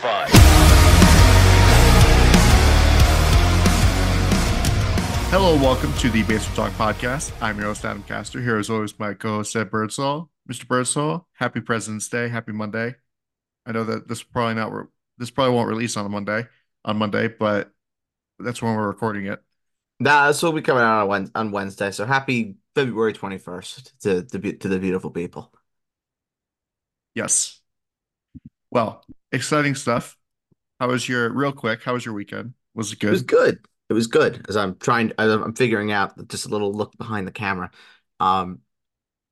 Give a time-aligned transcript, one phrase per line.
[0.00, 0.30] Justified.
[5.30, 7.32] Hello, welcome to the Basement Talk podcast.
[7.40, 8.40] I'm your host, Adam Castor.
[8.40, 10.30] Here, as always, my co-host, Ed Birdsall.
[10.50, 10.66] Mr.
[10.66, 12.94] Birdsall, happy President's Day, happy Monday.
[13.66, 14.86] I know that this probably not re-
[15.18, 16.46] this probably won't release on a Monday
[16.84, 17.70] on Monday, but
[18.38, 19.42] that's when we're recording it.
[20.00, 21.90] Nah, this will be coming out on, Wednesday.
[21.90, 25.52] So happy February 21st to, to, to the beautiful people.
[27.14, 27.60] Yes.
[28.70, 30.16] Well, exciting stuff.
[30.78, 31.82] How was your real quick?
[31.82, 32.54] How was your weekend?
[32.74, 33.08] Was it good?
[33.08, 33.58] It was good?
[33.88, 37.26] It was good as I'm trying, as I'm figuring out just a little look behind
[37.26, 37.70] the camera.
[38.20, 38.60] Um,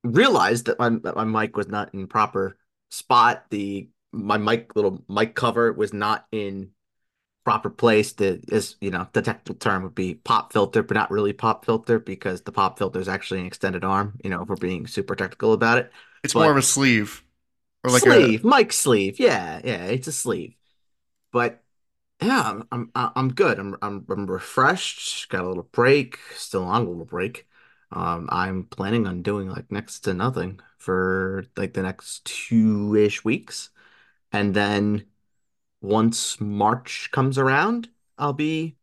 [0.03, 2.57] realized that my that my mic was not in proper
[2.89, 3.45] spot.
[3.49, 6.71] The my mic little mic cover was not in
[7.45, 8.13] proper place.
[8.13, 11.65] The is you know the technical term would be pop filter, but not really pop
[11.65, 14.19] filter because the pop filter is actually an extended arm.
[14.23, 15.91] You know, if we're being super technical about it.
[16.23, 17.23] It's but- more of a sleeve
[17.89, 19.19] or like sleeve, mic sleeve.
[19.19, 20.55] Yeah, yeah, it's a sleeve.
[21.31, 21.63] But
[22.21, 23.59] yeah, I'm I'm I'm good.
[23.59, 25.29] I'm I'm I'm refreshed.
[25.29, 26.17] Got a little break.
[26.35, 27.47] Still on a little break.
[27.91, 33.69] Um, I'm planning on doing like next to nothing for like the next two-ish weeks,
[34.31, 35.05] and then
[35.81, 38.77] once March comes around, I'll be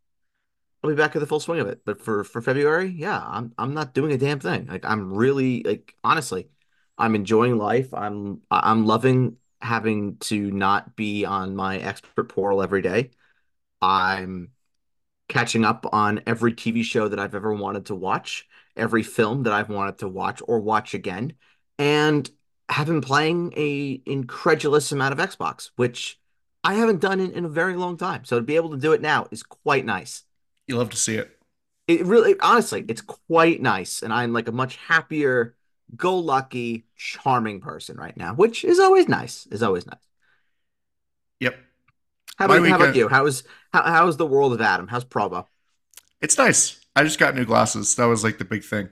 [0.83, 1.83] I'll be back at the full swing of it.
[1.85, 4.67] But for for February, yeah, I'm I'm not doing a damn thing.
[4.67, 6.49] Like I'm really like honestly,
[6.99, 7.93] I'm enjoying life.
[7.95, 13.11] I'm I'm loving having to not be on my expert portal every day.
[13.83, 14.51] I'm
[15.29, 19.53] catching up on every TV show that I've ever wanted to watch, every film that
[19.53, 21.35] I've wanted to watch or watch again,
[21.79, 22.29] and
[22.69, 26.19] have been playing a incredulous amount of Xbox, which
[26.65, 28.25] I haven't done in, in a very long time.
[28.25, 30.25] So to be able to do it now is quite nice.
[30.67, 31.31] you love to see it.
[31.87, 35.55] It really, honestly, it's quite nice, and I'm like a much happier,
[35.95, 39.47] go-lucky, charming person right now, which is always nice.
[39.51, 39.99] Is always nice.
[41.41, 41.57] Yep.
[42.37, 43.09] How about, how about you?
[43.09, 44.89] How's how, how's the world of Adam?
[44.89, 45.49] How's Provo?
[46.21, 46.81] It's nice.
[46.95, 47.95] I just got new glasses.
[47.97, 48.89] That was like the big thing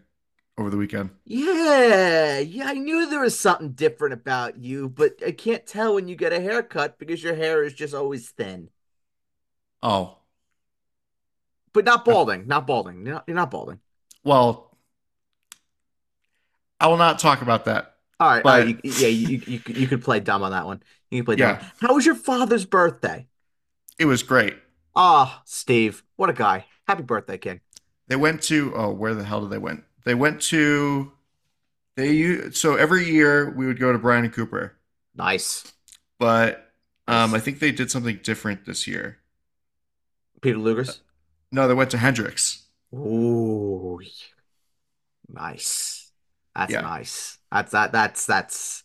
[0.58, 1.10] over the weekend.
[1.26, 6.06] Yeah, yeah, I knew there was something different about you, but I can't tell when
[6.08, 8.68] you get a haircut because your hair is just always thin.
[9.82, 10.18] Oh,
[11.74, 13.04] But not balding, not balding.
[13.04, 13.80] You're not, you're not balding.
[14.24, 14.73] well,
[16.80, 17.94] I will not talk about that.
[18.20, 20.82] All right, But- right, you, yeah, you, you you could play dumb on that one.
[21.10, 21.58] You can play dumb.
[21.60, 21.68] Yeah.
[21.80, 23.26] How was your father's birthday?
[23.98, 24.54] It was great.
[24.96, 26.66] Ah, Steve, what a guy.
[26.86, 27.60] Happy birthday, King.
[28.08, 29.82] They went to oh, where the hell did they went?
[30.04, 31.12] They went to
[31.96, 34.76] they so every year we would go to Bryant and Cooper,
[35.14, 35.72] Nice.
[36.18, 36.72] but
[37.08, 39.18] um, I think they did something different this year.
[40.40, 41.00] Peter Luger's.
[41.50, 42.64] No, they went to Hendricks.
[42.94, 44.00] Ooh,
[45.28, 46.03] nice.
[46.54, 46.80] That's Yeah.
[46.82, 47.38] nice.
[47.50, 47.92] That's that.
[47.92, 48.84] That's that's.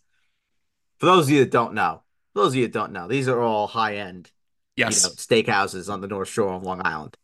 [0.97, 2.03] For those of you that don't know,
[2.33, 4.31] for those of you that don't know, these are all high end,
[4.75, 7.17] Yes, you know, steakhouses on the North Shore of Long Island.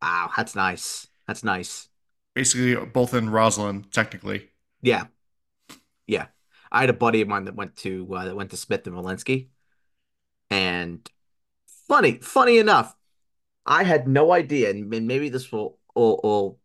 [0.00, 1.06] Wow, that's nice.
[1.26, 1.88] That's nice.
[2.34, 4.50] basically both in Roslyn, technically.
[4.82, 5.06] Yeah,
[6.06, 6.26] yeah.
[6.70, 8.96] I had a buddy of mine that went to uh, that went to Smith and
[8.96, 9.48] Wollensky,
[10.50, 11.08] and
[11.88, 12.96] funny, funny enough,
[13.66, 16.58] I had no idea, and and maybe this will will, will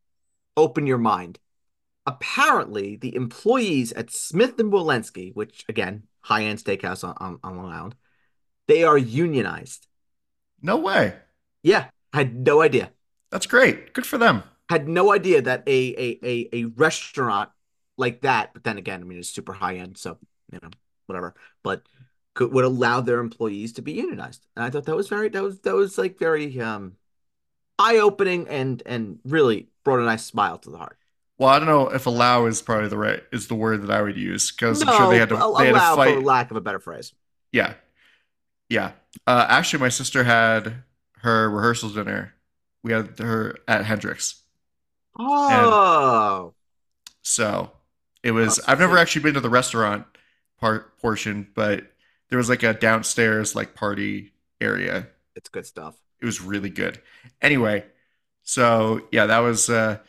[0.57, 1.39] open your mind.
[2.09, 7.57] Apparently, the employees at Smith and Wollensky, which again, high end steakhouse on, on, on
[7.57, 7.95] Long Island,
[8.67, 9.85] they are unionized.
[10.59, 11.17] No way.
[11.61, 12.91] Yeah, I had no idea.
[13.29, 13.93] That's great.
[13.93, 14.41] Good for them.
[14.69, 17.51] Had no idea that a a a, a restaurant
[17.95, 20.17] like that, but then again, I mean, it's super high end, so
[20.51, 20.69] you know,
[21.05, 21.35] whatever.
[21.61, 21.83] But
[22.33, 25.43] could would allow their employees to be unionized, and I thought that was very that
[25.43, 26.93] was that was like very um
[27.77, 30.98] eye opening and and really brought a nice smile to the heart.
[31.39, 34.01] Well, I don't know if allow is probably the right is the word that I
[34.01, 36.15] would use because I'm sure they had to al- they had to allow fight.
[36.15, 37.13] for lack of a better phrase.
[37.51, 37.73] Yeah,
[38.69, 38.91] yeah.
[39.25, 40.83] Uh, actually, my sister had
[41.21, 42.33] her rehearsal dinner.
[42.83, 44.43] We had her at Hendricks,
[45.17, 46.53] Oh,
[47.21, 47.71] so
[48.23, 48.59] it was.
[48.67, 50.05] I've never actually been to the restaurant
[50.59, 51.83] part portion, but
[52.29, 55.07] there was like a downstairs like party area.
[55.35, 55.95] it's good stuff.
[56.21, 57.01] It was really good.
[57.41, 57.85] Anyway,
[58.43, 59.99] so yeah, that was uh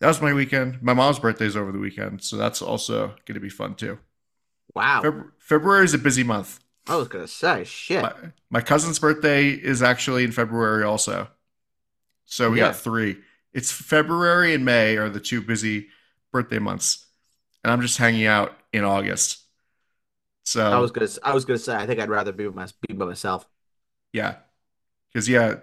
[0.00, 0.82] that was my weekend.
[0.82, 3.98] My mom's birthday's over the weekend, so that's also going to be fun too.
[4.74, 6.60] Wow, Feb- February is a busy month.
[6.88, 8.02] I was gonna say shit.
[8.02, 8.12] My,
[8.50, 11.28] my cousin's birthday is actually in February also.
[12.26, 12.66] So we Yeah.
[12.66, 13.16] got three.
[13.52, 15.88] It's February and May are the two busy
[16.32, 17.06] birthday months.
[17.64, 19.40] And I'm just hanging out in August.
[20.44, 22.68] So I was gonna I was gonna say I think I'd rather be with my
[22.86, 23.46] be by myself.
[24.12, 24.36] yeah.
[25.14, 25.56] Cause yeah,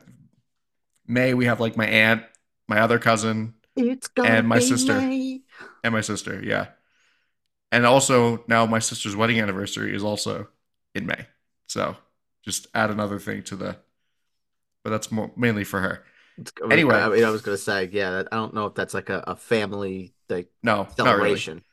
[1.07, 2.23] May we have like my aunt,
[2.67, 4.93] my other cousin, It's gonna And my be sister.
[4.97, 5.41] May.
[5.83, 6.41] and my sister.
[6.43, 6.67] Yeah.
[7.71, 10.47] And also now my sister's wedding anniversary is also
[10.93, 11.27] in May.
[11.67, 11.97] So
[12.43, 13.77] Just add another thing to the,
[14.83, 16.03] but that's more mainly for her.
[16.37, 19.09] It's, Anyway, I mean, I was gonna say, yeah, I don't know if that's like
[19.09, 21.45] a, a family like no, not really.
[21.45, 21.63] celebration.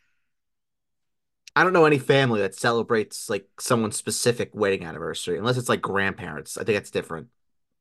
[1.57, 5.81] I don't know any family that celebrates like someone's specific wedding anniversary, unless it's like
[5.83, 6.57] grandparents.
[6.57, 7.29] I think that's different.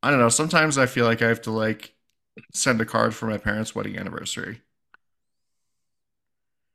[0.02, 0.30] I don't know.
[0.30, 1.94] Sometimes I feel like I have to like
[2.54, 4.62] send a card for my parents' wedding anniversary.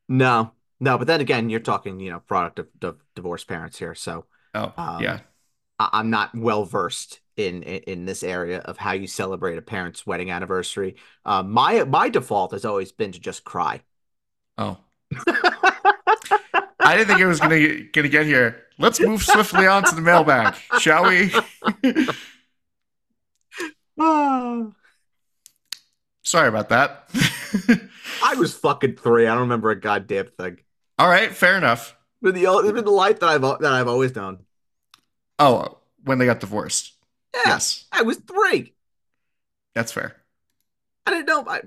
[0.08, 3.94] No, no, but then again, you're talking, you know, product of, of divorced parents here,
[3.94, 5.20] so Oh, um, yeah.
[5.78, 9.62] I, I'm not well versed in, in in this area of how you celebrate a
[9.62, 10.96] parent's wedding anniversary.
[11.24, 13.82] Uh, my my default has always been to just cry.
[14.56, 14.78] Oh,
[15.26, 18.62] I didn't think it was gonna gonna get here.
[18.78, 21.32] Let's move swiftly on to the mailbag, shall we?
[26.24, 27.08] Sorry about that.
[28.24, 29.26] I was fucking three.
[29.26, 30.58] I don't remember a goddamn thing.
[30.98, 31.96] All right, fair enough.
[32.22, 34.40] But the it's been the life that I've that I've always known.
[35.38, 36.92] Oh, when they got divorced.
[37.34, 38.72] Yeah, Yes, I was three.
[39.74, 40.16] that's fair.
[41.06, 41.60] I didn't know I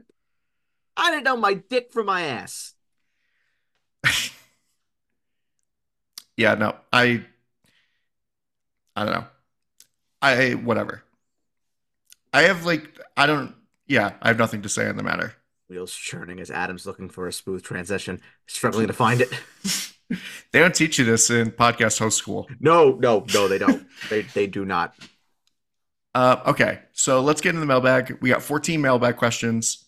[0.95, 2.73] I didn't know my dick from my ass.
[6.35, 7.25] Yeah, no, I,
[8.95, 9.25] I don't know.
[10.21, 11.01] I whatever.
[12.31, 13.55] I have like I don't.
[13.87, 15.33] Yeah, I have nothing to say on the matter.
[15.69, 19.29] Wheels churning as Adam's looking for a smooth transition, struggling to find it.
[20.53, 22.47] They don't teach you this in podcast host school.
[22.59, 23.85] No, no, no, they don't.
[24.09, 24.95] They they do not.
[26.15, 28.17] Uh, okay, so let's get into the mailbag.
[28.21, 29.85] We got 14 mailbag questions.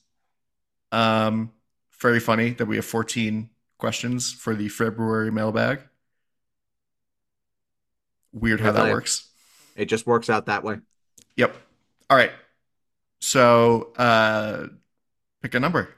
[0.91, 1.51] Um,
[1.99, 5.81] very funny that we have 14 questions for the February mailbag.
[8.31, 9.27] Weird how that works.
[9.75, 10.79] It just works out that way.
[11.35, 11.55] Yep.
[12.09, 12.31] All right.
[13.21, 14.67] So, uh,
[15.41, 15.89] pick a number.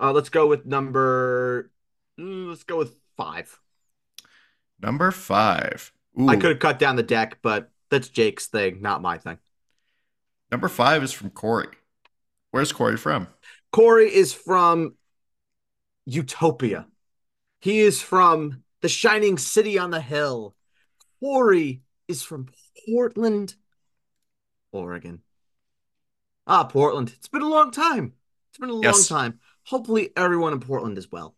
[0.00, 1.70] Uh, let's go with number.
[2.18, 3.58] mm, let's go with five.
[4.80, 5.92] Number five.
[6.20, 9.38] Ooh, I could have cut down the deck, but that's Jake's thing, not my thing.
[10.50, 11.68] number five is from Corey.
[12.50, 13.28] Where's Corey from?
[13.70, 14.96] Corey is from
[16.04, 16.86] Utopia.
[17.60, 20.54] He is from the shining city on the hill.
[21.20, 22.48] Corey is from
[22.84, 23.54] Portland,
[24.72, 25.22] Oregon.
[26.46, 27.12] Ah, Portland.
[27.16, 28.14] It's been a long time.
[28.50, 29.40] It's been a long time.
[29.64, 31.36] Hopefully, everyone in Portland is well.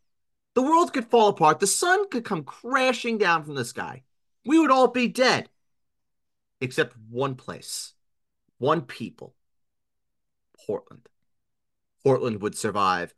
[0.55, 1.61] The world could fall apart.
[1.61, 4.05] The sun could come crashing down from the sky.
[4.47, 5.49] We would all be dead.
[6.61, 7.93] Except one place,
[8.59, 9.35] one people
[10.67, 11.09] Portland.
[12.03, 13.15] Portland would survive.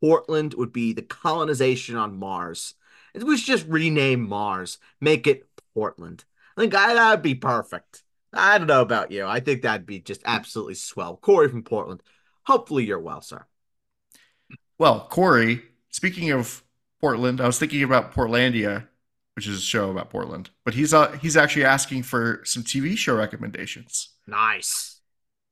[0.00, 2.74] Portland would be the colonization on Mars.
[3.14, 6.24] We should just rename Mars, make it Portland.
[6.56, 8.02] I think that'd be perfect.
[8.36, 9.26] I don't know about you.
[9.26, 11.16] I think that'd be just absolutely swell.
[11.16, 12.02] Corey from Portland.
[12.44, 13.44] Hopefully you're well, sir.
[14.78, 16.62] Well, Corey, speaking of
[17.00, 18.86] Portland, I was thinking about Portlandia,
[19.34, 22.96] which is a show about Portland, but he's uh, he's actually asking for some TV
[22.96, 24.10] show recommendations.
[24.26, 25.00] Nice.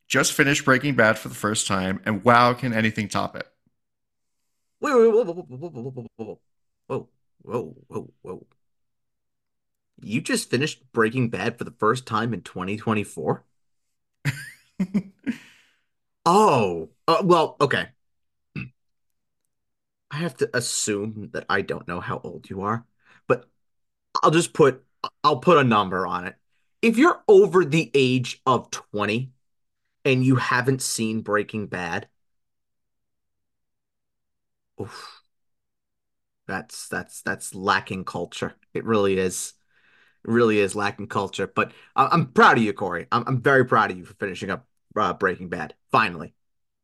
[0.08, 3.46] Just finished Breaking Bad for the first time, and wow, can anything top it?
[4.80, 6.40] Wait, wait, whoa, whoa, whoa, whoa, whoa, whoa, whoa,
[6.86, 7.08] whoa,
[7.42, 8.46] whoa, whoa, whoa.
[10.00, 13.44] You just finished Breaking Bad for the first time in 2024?
[16.26, 17.88] Oh, uh, well, okay.
[20.10, 22.86] I have to assume that I don't know how old you are,
[23.26, 23.48] but
[24.22, 24.84] I'll just put
[25.24, 26.36] I'll put a number on it.
[26.82, 29.32] If you're over the age of 20
[30.04, 32.08] and you haven't seen Breaking Bad,
[34.80, 35.24] oof,
[36.46, 38.54] that's that's that's lacking culture.
[38.74, 39.54] It really is.
[40.24, 41.46] Really is lacking culture.
[41.46, 43.06] But I- I'm proud of you, Corey.
[43.12, 44.66] I'm I'm very proud of you for finishing up
[44.96, 45.74] uh, Breaking Bad.
[45.90, 46.34] Finally.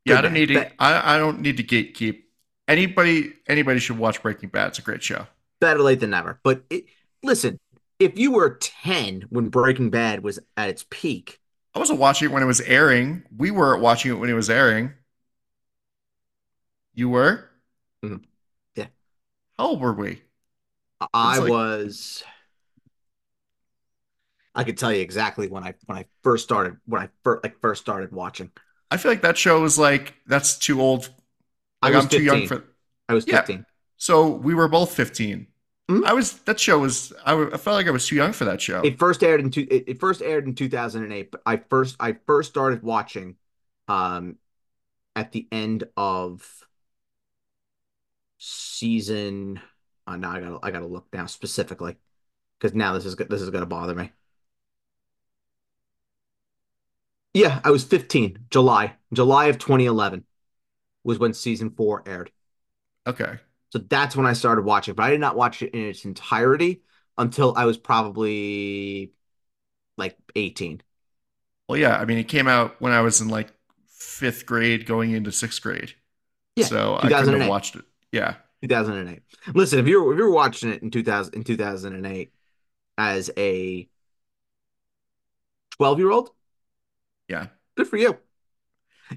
[0.04, 0.40] Yeah, I don't man.
[0.40, 0.82] need to.
[0.82, 2.22] I, I don't need to gatekeep.
[2.68, 4.68] Anybody anybody should watch Breaking Bad.
[4.68, 5.26] It's a great show.
[5.60, 6.38] better late than never.
[6.42, 6.84] But it,
[7.22, 7.58] listen,
[7.98, 11.38] if you were 10 when Breaking Bad was at its peak,
[11.74, 13.24] I wasn't watching it when it was airing.
[13.36, 14.92] We were watching it when it was airing.
[16.94, 17.48] You were?
[18.04, 18.22] Mhm.
[18.74, 18.86] Yeah.
[19.58, 20.22] How old were we?
[21.14, 22.22] I like- was
[24.54, 27.60] I could tell you exactly when I when I first started when I first like
[27.60, 28.50] first started watching.
[28.90, 31.10] I feel like that show was like that's too old.
[31.82, 32.64] I Like was I'm too young for.
[33.08, 33.46] I was Yeah.
[33.46, 33.66] 15.
[33.96, 35.46] So we were both 15.
[35.90, 36.04] Mhm.
[36.06, 38.90] I was that show was I felt like I was too young for that show.
[38.90, 42.16] It first aired in two, it, it first aired in 2008, but I first I
[42.26, 43.36] first started watching
[43.88, 44.36] um
[45.16, 46.66] at the end of
[48.38, 49.60] season
[50.06, 51.96] uh, now I gotta I gotta look now specifically
[52.58, 54.12] because now this is this is gonna bother me.
[57.34, 58.96] Yeah, I was 15, July.
[59.12, 60.24] July of 2011
[61.04, 62.30] was when season four aired.
[63.06, 63.38] okay.
[63.72, 66.82] So that's when I started watching, but I did not watch it in its entirety
[67.16, 69.12] until I was probably
[69.96, 70.82] like 18.
[71.68, 73.52] Well, yeah, I mean, it came out when I was in like
[73.86, 75.94] fifth grade going into sixth grade.
[76.56, 77.84] Yeah, So I couldn't have watched it.
[78.12, 78.34] Yeah.
[78.62, 79.22] 2008.
[79.54, 82.32] Listen, if you're if you're watching it in 2000 in 2008
[82.98, 83.88] as a
[85.70, 86.30] 12 year old,
[87.30, 87.46] Yeah.
[87.76, 88.18] good for you.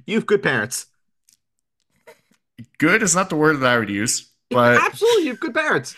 [0.06, 0.88] You have good parents.
[2.78, 5.96] Good is not the word that I would use, but Absolutely, you have good parents.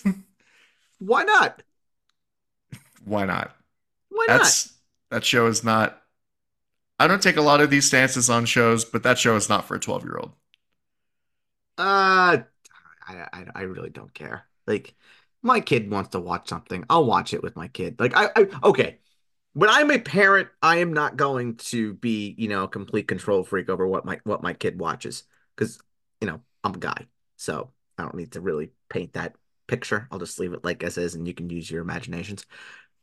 [0.98, 1.62] Why not?
[3.04, 3.54] why not?
[4.08, 4.38] Why not?
[4.40, 4.72] That's
[5.10, 6.00] that show is not.
[6.98, 9.66] I don't take a lot of these stances on shows, but that show is not
[9.66, 10.32] for a 12 year old.
[11.78, 12.42] Uh,
[13.08, 14.44] I, I I really don't care.
[14.66, 14.94] Like,
[15.42, 17.98] my kid wants to watch something, I'll watch it with my kid.
[17.98, 18.98] Like, I, I okay.
[19.54, 23.44] When I'm a parent, I am not going to be, you know, a complete control
[23.44, 25.78] freak over what my what my kid watches because,
[26.20, 27.06] you know, I'm a guy,
[27.36, 29.34] so I don't need to really paint that
[29.66, 30.08] picture.
[30.10, 32.46] I'll just leave it like as is, and you can use your imaginations.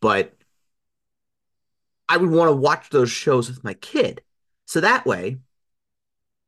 [0.01, 0.33] But
[2.07, 4.23] I would want to watch those shows with my kid,
[4.65, 5.37] so that way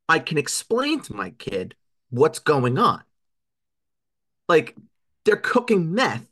[0.10, 1.76] I can explain to my kid
[2.10, 3.04] what's going on.
[4.50, 4.76] Like
[5.26, 6.28] they're cooking meth.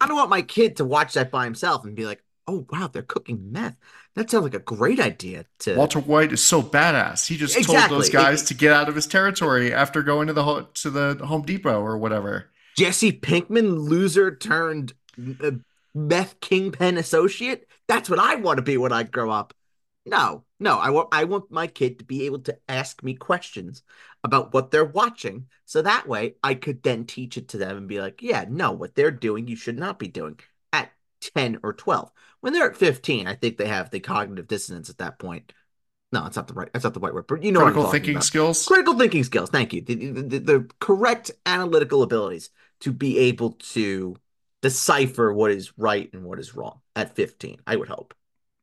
[0.00, 2.88] I don't want my kid to watch that by himself and be like, "Oh wow,
[2.92, 3.76] they're cooking meth.
[4.14, 7.26] That sounds like a great idea." To Walter White is so badass.
[7.26, 10.32] He just told those guys It- to get out of his territory after going to
[10.32, 12.50] the ho- to the Home Depot or whatever.
[12.76, 14.94] Jesse Pinkman, loser turned
[15.42, 15.52] uh,
[15.94, 17.68] meth kingpin associate.
[17.86, 19.54] That's what I want to be when I grow up.
[20.06, 23.82] No, no, I want I want my kid to be able to ask me questions
[24.22, 27.88] about what they're watching, so that way I could then teach it to them and
[27.88, 30.38] be like, yeah, no, what they're doing you should not be doing
[31.32, 32.10] 10 or 12.
[32.40, 35.52] When they're at 15, I think they have the cognitive dissonance at that point.
[36.12, 38.14] No, that's not the right that's not the right word, but you know Critical thinking
[38.14, 38.24] about.
[38.24, 38.66] skills.
[38.66, 39.80] Critical thinking skills, thank you.
[39.80, 42.50] The, the, the correct analytical abilities
[42.80, 44.16] to be able to
[44.62, 48.14] decipher what is right and what is wrong at 15, I would hope.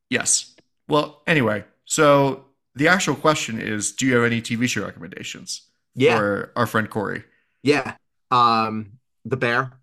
[0.09, 0.55] Yes.
[0.87, 5.63] Well, anyway, so the actual question is, do you have any TV show recommendations
[5.93, 6.17] Yeah.
[6.17, 7.23] for our friend Corey?
[7.63, 7.95] Yeah.
[8.29, 8.93] Um,
[9.25, 9.73] The Bear.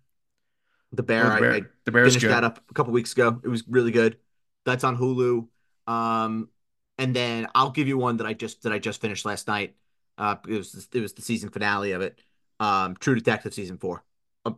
[0.91, 2.31] The Bear, Oh, the bear, I, I the bear's finished good.
[2.31, 3.39] that up a couple weeks ago.
[3.43, 4.17] It was really good.
[4.65, 5.47] That's on Hulu.
[5.87, 6.49] Um,
[6.97, 9.75] and then I'll give you one that I just that I just finished last night.
[10.17, 12.19] Uh, it was it was the season finale of it.
[12.59, 14.03] Um, True Detective season four.
[14.45, 14.57] Um,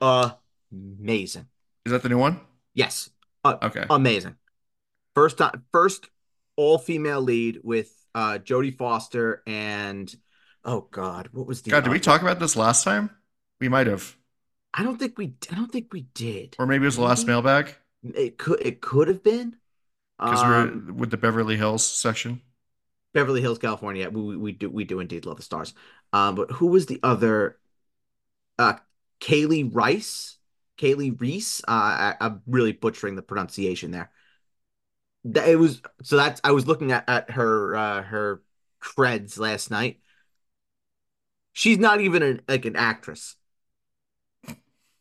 [0.00, 0.30] uh,
[0.72, 1.46] amazing.
[1.84, 2.40] Is that the new one?
[2.74, 3.10] Yes,
[3.44, 3.84] uh, Okay.
[3.90, 4.36] amazing.
[5.14, 6.08] First time, first
[6.56, 10.14] all female lead with uh Jodie Foster and
[10.64, 13.10] oh God, what was the God, did we talk about this last time?
[13.60, 14.16] We might have,
[14.74, 16.56] I don't think we I don't think we did.
[16.58, 19.56] or maybe it was the last mailbag It could it could have been.
[20.24, 22.42] because Um, we're with the Beverly Hills section.
[23.12, 24.08] Beverly Hills, California.
[24.08, 25.74] We, we we do we do indeed love the stars.
[26.12, 27.58] Um, but who was the other?
[28.58, 28.74] Uh,
[29.20, 30.38] Kaylee Rice,
[30.78, 31.62] Kali Reis.
[31.66, 34.10] Uh, I, I'm really butchering the pronunciation there.
[35.24, 38.42] That it was so that's I was looking at at her uh her
[38.82, 40.00] creds last night.
[41.52, 43.36] She's not even an, like an actress.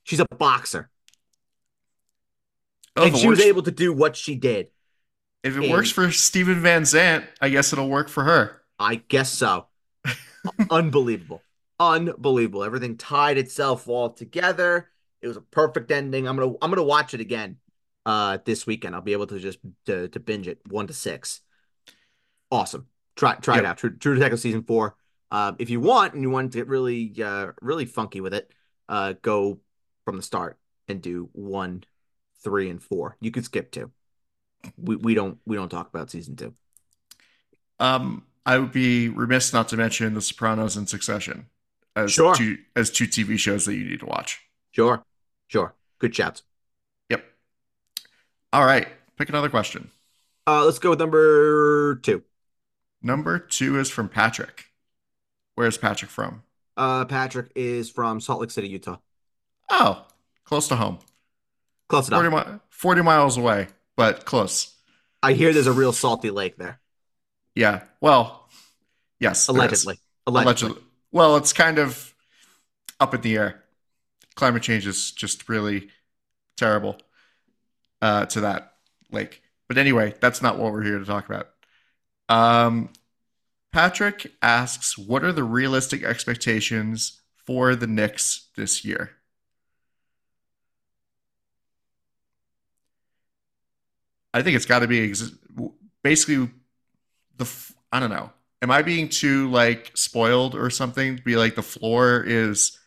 [0.10, 0.90] She's a boxer,
[2.96, 4.72] Oh, and she was able to do what she did.
[5.44, 8.62] if it in- works for Steven Van Zandt, I guess it'll work for her.
[8.80, 9.68] I guess so.
[10.72, 11.44] Unbelievable.
[11.80, 12.64] Unbelievable.
[12.64, 14.90] Everything tied itself all together.
[15.22, 16.28] It was a perfect ending.
[16.28, 17.58] I'm gonna I'm gonna watch it again
[18.08, 18.96] uh this weekend.
[18.96, 21.42] I'll be able to just to, to binge it one to six.
[22.50, 22.88] Awesome.
[23.16, 23.78] Try try it out.
[23.78, 24.96] True, True Detective season four.
[25.30, 28.52] Um, if you want and you want to get really uh really funky with it,
[28.88, 29.60] uh go
[30.10, 31.84] from the start and do one,
[32.44, 33.16] three, and four.
[33.22, 33.92] You could skip two.
[34.76, 36.56] We we don't we don't talk about season two.
[37.80, 41.46] Um, I would be remiss not to mention The Sopranos and Succession
[41.96, 42.34] as Sure.
[42.34, 44.42] two as two TV shows that you need to watch.
[44.72, 45.04] Sure.
[45.48, 45.76] Sure.
[46.00, 46.42] Good shouts.
[47.10, 47.24] Yep.
[48.52, 49.92] All right, pick another question.
[50.48, 52.24] Uh, let's go with number two.
[53.04, 54.66] Number two is from Patrick.
[55.54, 56.42] Where's Patrick from?
[56.76, 58.98] Uh, Patrick is from Salt Lake City, Utah.
[59.70, 60.06] Oh,
[60.44, 61.00] close to home.
[61.88, 64.76] Close 40, mi- 40 miles away, but close.
[65.22, 66.80] I hear there's a real salty lake there.
[67.56, 67.82] Yeah.
[68.00, 68.48] Well,
[69.20, 69.48] yes.
[69.48, 70.00] Allegedly.
[70.28, 70.70] Allegedly.
[70.70, 70.84] Allegedly.
[71.12, 72.14] Well, it's kind of
[73.00, 73.64] up in the air.
[74.36, 75.90] Climate change is just really
[76.58, 76.98] terrible
[78.02, 78.74] uh, to that
[79.12, 79.42] lake.
[79.68, 81.50] But anyway, that's not what we're here to talk about.
[82.30, 82.90] Um,
[83.72, 89.12] Patrick asks, "What are the realistic expectations for the Knicks this year?"
[94.34, 95.32] I think it's got to be ex-
[96.04, 96.50] basically
[97.38, 98.32] the f- I don't know.
[98.62, 102.80] Am I being too like spoiled or something to be like the floor is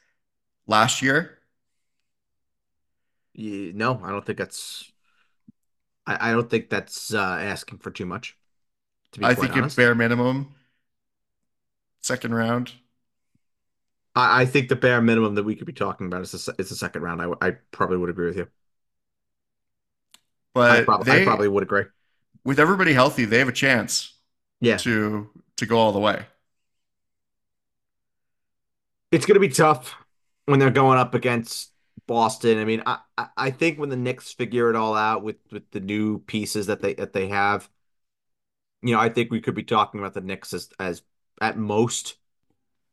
[0.67, 1.39] last year?
[3.35, 4.93] You, no, I don't think that's
[6.07, 8.37] I, I don't think that's uh, asking for too much,
[9.13, 10.55] to be I think at bare minimum,
[12.01, 12.73] second round.
[14.15, 16.69] I, I think the bare minimum that we could be talking about is the, is
[16.69, 17.23] the second round.
[17.23, 18.49] I, I probably would agree with you.
[20.69, 21.85] I But I they, probably would agree.
[22.45, 24.15] with everybody healthy, they have a chance
[24.61, 26.27] Yeah, to to go all the way.
[29.11, 29.95] it's going to be tough
[30.47, 31.71] when they're going up against
[32.07, 32.59] Boston.
[32.59, 35.71] I mean, I, I I think when the Knicks figure it all out with with
[35.71, 37.69] the new pieces that they that they have,
[38.83, 41.03] you know, I think we could be talking about the Knicks as as
[41.41, 42.17] at most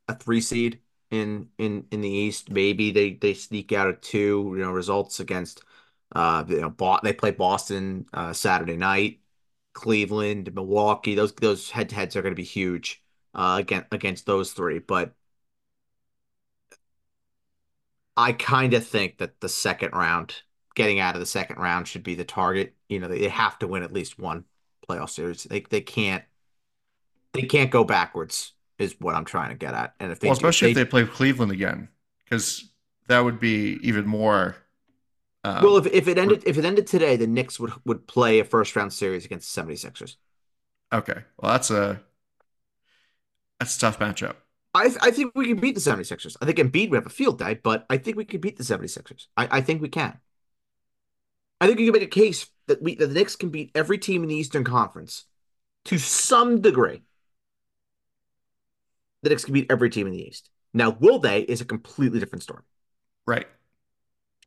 [0.07, 2.51] a three seed in in in the East.
[2.51, 5.63] Maybe they they sneak out of two, you know, results against
[6.13, 9.21] uh you know, Bo they play Boston uh Saturday night,
[9.73, 11.15] Cleveland, Milwaukee.
[11.15, 13.03] Those those head to heads are going to be huge
[13.35, 15.13] uh against against those three, but
[18.17, 20.43] I kind of think that the second round,
[20.75, 22.75] getting out of the second round should be the target.
[22.89, 24.45] You know, they, they have to win at least one
[24.87, 25.43] playoff series.
[25.43, 26.23] They they can't
[27.33, 29.95] they can't go backwards is what I'm trying to get at.
[29.99, 31.89] And if they Well, do if especially if they they play Cleveland again,
[32.23, 32.69] because
[33.07, 34.57] that would be even more.
[35.59, 38.39] Well Um, if, if it ended if it ended today, the Knicks would would play
[38.39, 40.17] a first round series against the 76ers.
[40.91, 42.01] okay, well that's a
[43.59, 44.35] that's a tough matchup.
[44.73, 46.37] I I think we can beat the 76ers.
[46.41, 48.63] I think Embiid would have a field day, but I think we can beat the
[48.63, 49.27] 76ers.
[49.37, 50.19] I, I think we can.
[51.61, 53.97] I think you can make a case that we that the Knicks can beat every
[53.97, 55.25] team in the Eastern Conference
[55.85, 57.03] to some degree.
[59.23, 60.49] The Knicks can beat every team in the East.
[60.73, 62.63] Now, will they is a completely different story.
[63.25, 63.47] Right.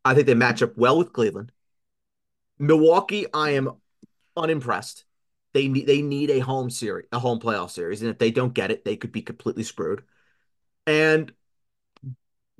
[0.05, 1.51] I think they match up well with Cleveland.
[2.59, 3.69] Milwaukee, I am
[4.37, 5.05] unimpressed.
[5.53, 8.53] They need they need a home series, a home playoff series, and if they don't
[8.53, 10.03] get it, they could be completely screwed.
[10.87, 11.33] And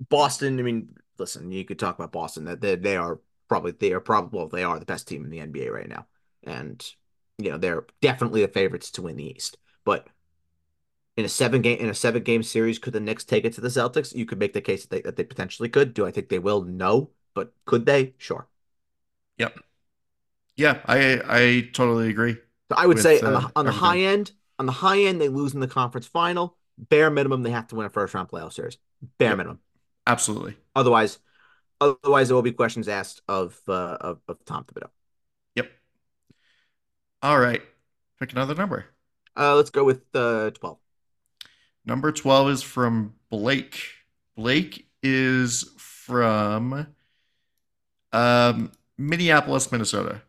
[0.10, 3.94] Boston, I mean, listen, you could talk about Boston that they, they are probably they
[3.94, 6.08] are probably well, they are the best team in the NBA right now,
[6.44, 6.84] and
[7.38, 9.58] you know they're definitely the favorites to win the East.
[9.86, 10.08] But
[11.16, 13.62] in a seven game in a seven game series, could the Knicks take it to
[13.62, 14.16] the Celtics?
[14.16, 15.94] You could make the case that they, that they potentially could.
[15.94, 16.64] Do I think they will?
[16.64, 18.14] No, but could they?
[18.18, 18.48] Sure.
[19.38, 19.60] Yep.
[20.56, 22.38] Yeah, I I totally agree
[22.72, 25.00] So I would say with on uh, the on the high end, on the high
[25.02, 26.58] end, they lose in the conference final.
[26.78, 28.78] Bare minimum, they have to win a first round playoff series.
[29.18, 29.38] Bare Yep.
[29.38, 29.60] minimum.
[30.08, 30.58] Absolutely.
[30.76, 31.20] Otherwise,
[31.82, 34.90] otherwise there will be questions asked of uh, of, of Tom Thibodeau.
[35.56, 35.72] Yep.
[37.22, 37.62] All right.
[38.20, 38.86] Pick another number.
[39.38, 40.78] Uh, let's go with uh, 12.
[41.86, 43.80] Number 12 is from Blake.
[44.36, 46.88] Blake is from
[48.14, 50.22] um, Minneapolis, Minnesota.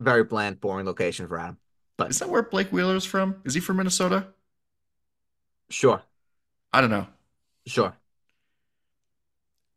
[0.00, 1.58] Very bland, boring location for Adam,
[1.96, 3.40] but Is that where Blake Wheeler is from?
[3.44, 4.26] Is he from Minnesota?
[5.70, 6.02] sure,
[6.72, 7.06] I don't know.
[7.66, 7.96] sure.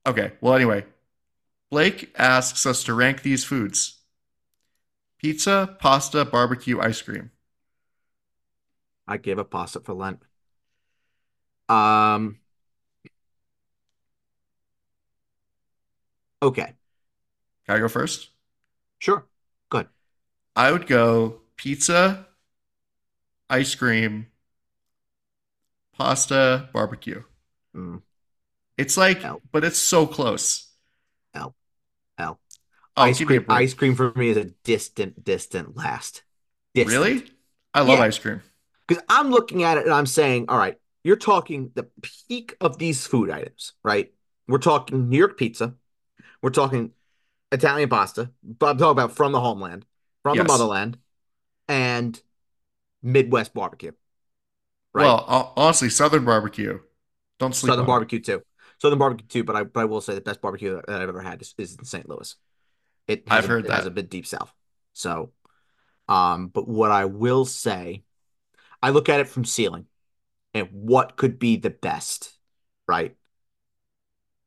[0.06, 0.34] Okay.
[0.41, 0.86] Well, anyway,
[1.71, 3.99] Blake asks us to rank these foods
[5.17, 7.32] pizza, pasta, barbecue, ice cream.
[9.08, 10.23] I gave a pasta for Lent.
[11.69, 12.39] Um,
[16.43, 16.75] okay,
[17.65, 18.29] Can I go first?
[18.99, 19.27] sure,
[19.69, 19.88] good.
[20.56, 22.25] I would go pizza,
[23.49, 24.27] ice cream,
[25.93, 27.23] pasta, barbecue.
[27.75, 27.97] Mm,
[28.77, 30.69] It's like, L, but it's so close.
[31.34, 31.56] L,
[32.19, 32.39] L.
[32.97, 36.23] Oh, Ice give me a cream, ice cream for me is a distant, distant last.
[36.75, 37.17] Distant.
[37.17, 37.32] Really?
[37.73, 38.41] I love Yeah, ice cream.
[38.88, 41.89] because I'm looking at it and I'm saying, all right, you're talking the
[42.29, 44.13] peak of these food items, right?
[44.47, 45.75] We're talking New York pizza.
[46.43, 46.91] We're talking
[47.51, 48.32] Italian pasta.
[48.43, 49.86] But I'm talking about from the homeland,
[50.21, 50.97] from the motherland,
[51.67, 52.21] and
[53.03, 53.93] Midwest barbecue,
[54.93, 55.06] right?
[55.06, 56.79] Well, honestly, Southern barbecue.
[57.39, 57.88] Don't sleep Southern it.
[57.88, 58.43] barbecue too.
[58.79, 61.21] Southern barbecue too, but I but I will say the best barbecue that I've ever
[61.21, 62.08] had is, is in St.
[62.08, 62.36] Louis.
[63.08, 63.77] It I've hasn't heard it that.
[63.77, 64.53] hasn't been deep south.
[64.93, 65.32] So,
[66.08, 68.03] um, but what I will say,
[68.82, 69.88] I look at it from ceiling
[70.53, 72.34] and what could be the best,
[72.88, 73.15] right?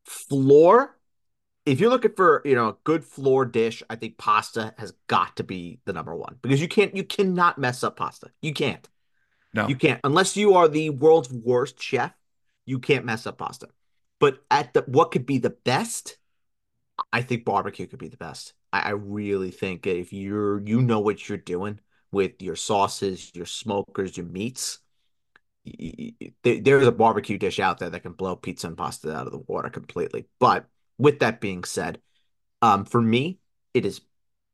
[0.05, 0.96] Floor,
[1.67, 5.37] if you're looking for, you know, a good floor dish, I think pasta has got
[5.37, 8.31] to be the number one because you can't you cannot mess up pasta.
[8.41, 8.89] You can't.
[9.53, 9.69] No.
[9.69, 12.13] You can't unless you are the world's worst chef,
[12.67, 13.69] you can't mess up pasta.
[14.21, 16.19] But at the what could be the best?
[17.13, 18.55] I think barbecue could be the best.
[18.73, 21.81] I, I really think if you're you know what you're doing
[22.13, 24.79] with your sauces, your smokers, your meats,
[25.65, 29.15] y- y- there- there's a barbecue dish out there that can blow pizza and pasta
[29.15, 30.27] out of the water completely.
[30.39, 30.67] But
[30.99, 32.01] with that being said,
[32.63, 33.39] um, for me,
[33.75, 34.01] it is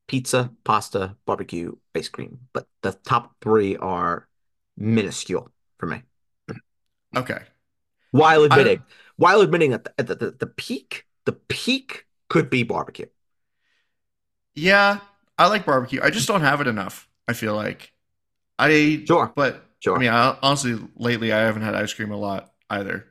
[0.08, 2.40] pizza, pasta, barbecue, ice cream.
[2.52, 4.28] But the top three are
[4.76, 6.02] minuscule for me.
[7.16, 7.42] Okay.
[8.10, 8.82] While I admitting,
[9.16, 13.06] while admitting that the, the, the, the peak, the peak could be barbecue.
[14.54, 15.00] Yeah,
[15.38, 16.00] I like barbecue.
[16.02, 17.08] I just don't have it enough.
[17.26, 17.92] I feel like
[18.58, 19.96] I, Sure, but sure.
[19.96, 23.06] I mean, I, honestly, lately I haven't had ice cream a lot either.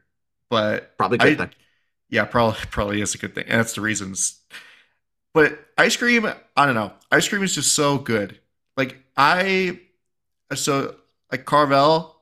[0.50, 1.56] But Probably good I, thing.
[2.12, 4.42] Yeah, probably probably is a good thing, and that's the reasons.
[5.34, 6.94] But ice cream, I don't know.
[7.12, 8.40] Ice cream is just so good.
[8.78, 9.80] Like I,
[10.56, 10.96] so
[11.32, 12.16] like Carvel,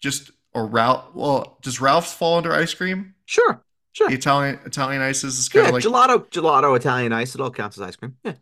[0.00, 1.14] just or Ralph.
[1.14, 3.14] Well, does Ralph's fall under ice cream?
[3.24, 3.64] Sure,
[4.06, 4.14] The sure.
[4.14, 7.34] Italian Italian ices is kind Yeah, of like gelato, gelato, Italian ice.
[7.34, 8.16] It all counts as ice cream.
[8.24, 8.34] Yeah.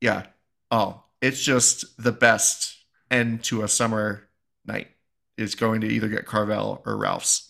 [0.00, 0.26] yeah.
[0.70, 2.76] Oh, it's just the best
[3.10, 4.28] end to a summer
[4.64, 4.88] night
[5.36, 7.45] is going to either get Carvel or Ralph's.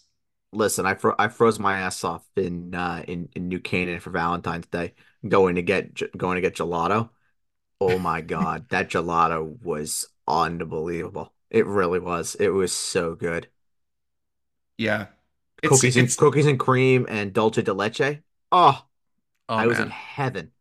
[0.57, 4.11] Listen, I fro I froze my ass off in uh in, in New Canaan for
[4.11, 4.95] Valentine's Day,
[5.27, 7.11] going to get going to get gelato.
[7.81, 11.35] Oh my God, that gelato was unbelievable.
[11.51, 12.37] It really was.
[12.37, 13.49] It was so good.
[14.79, 15.07] Yeah,
[15.63, 18.23] it's Cookies and it's cookies and cream and dulce de leche.
[18.53, 18.87] Oh,
[19.49, 20.53] oh I was in heaven.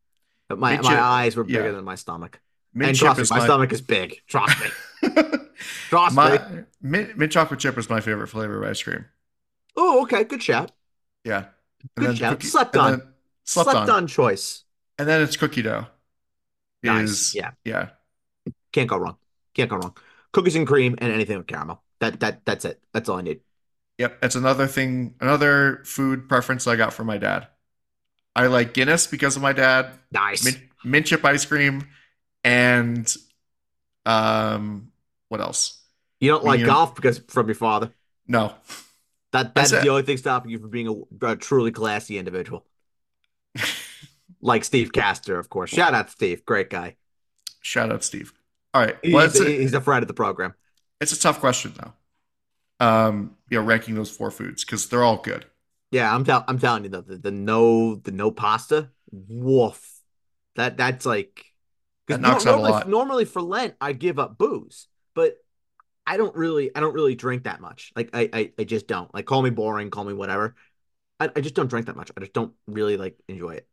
[0.50, 2.42] But my my eyes were bigger Yeah, than my stomach.
[2.82, 4.22] And chip trust me, is my my stomach is big.
[4.28, 4.78] Trust me.
[5.90, 6.40] Trust me.
[6.42, 9.06] my mint, mint chocolate chip is my favorite flavor of ice cream.
[9.76, 10.24] Oh, okay.
[10.24, 10.72] Good shout.
[11.24, 11.46] Yeah,
[11.98, 12.34] and Good shout.
[12.34, 13.02] cookie, Slept on.
[13.44, 14.64] slept Slept on, on choice.
[15.00, 15.88] and then it's cookie dough.
[16.84, 17.10] Nice.
[17.10, 17.52] Is Yeah.
[17.64, 17.90] yeah,
[18.72, 19.18] Can't go wrong.
[19.54, 19.96] Can't go wrong.
[20.34, 21.82] Cookies and cream and anything with caramel.
[22.00, 22.82] That that that's it.
[22.94, 23.40] That's all I need.
[23.98, 24.18] yep.
[24.22, 27.48] It's another thing, another food preference I got from my dad.
[28.36, 29.98] I like Guinness because of my dad.
[30.12, 30.44] Nice.
[30.44, 31.88] Mint, mint chip ice cream,
[32.44, 33.12] and
[34.06, 34.92] um,
[35.30, 35.82] what else?
[36.20, 36.76] You don't like Medium.
[36.76, 37.92] golf because from your father.
[38.28, 38.54] No,
[39.36, 42.66] That that's the only thing stopping you from being a, a truly classy individual.
[44.42, 45.72] Like Steve Castor, of course.
[45.72, 46.46] Shout out Steve.
[46.46, 46.98] Great guy.
[47.62, 48.34] shout out Steve.
[48.74, 50.54] All right, He's, well, it's a, he's a friend of the program.
[51.02, 51.94] it's a tough question though.
[52.86, 55.46] Um, you know, ranking those four foods because they're all good.
[55.92, 60.02] Yeah, I'm tell I'm telling you though, the, the no the no pasta, woof.
[60.56, 61.46] That that's like
[62.08, 62.90] That knocks out a lot.
[62.90, 65.38] normally for Lent I give up booze, but
[66.08, 67.92] I don't really I don't really drink that much.
[67.96, 69.14] Like I I, I just don't.
[69.14, 70.56] Like call me boring, call me whatever.
[71.20, 72.12] I, I just don't drink that much.
[72.16, 73.68] I just don't really like enjoy it.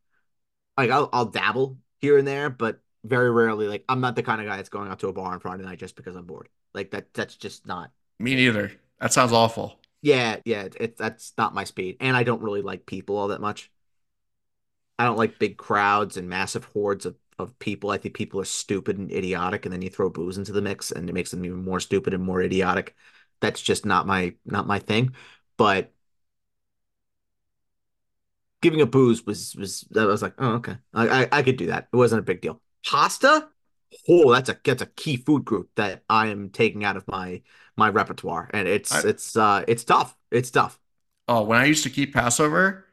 [0.77, 3.67] Like I'll I'll dabble here and there, but very rarely.
[3.67, 5.65] Like I'm not the kind of guy that's going out to a bar on Friday
[5.65, 6.49] night just because I'm bored.
[6.75, 7.91] Like that that's just not.
[8.19, 8.73] Me neither.
[9.01, 9.79] That sounds awful.
[10.01, 13.41] Yeah, yeah, it, that's not my speed, and I don't really like people all that
[13.41, 13.71] much.
[14.99, 17.91] I don't like big crowds and massive hordes of, of people.
[17.91, 20.91] I think people are stupid and idiotic, and then you throw booze into the mix,
[20.93, 22.95] and it makes them even more stupid and more idiotic.
[23.41, 25.15] That's just not my not my thing.
[25.57, 25.93] But
[28.61, 31.57] giving a booze was was that I was like, oh okay, I, I I could
[31.57, 31.89] do that.
[31.93, 32.61] It wasn't a big deal.
[32.85, 33.49] Pasta,
[34.09, 37.43] oh, that's a that's a key food group that I am taking out of my
[37.77, 40.17] my repertoire, and it's I, it's uh it's tough.
[40.31, 40.79] It's tough.
[41.29, 42.87] oh, when I used to keep Passover,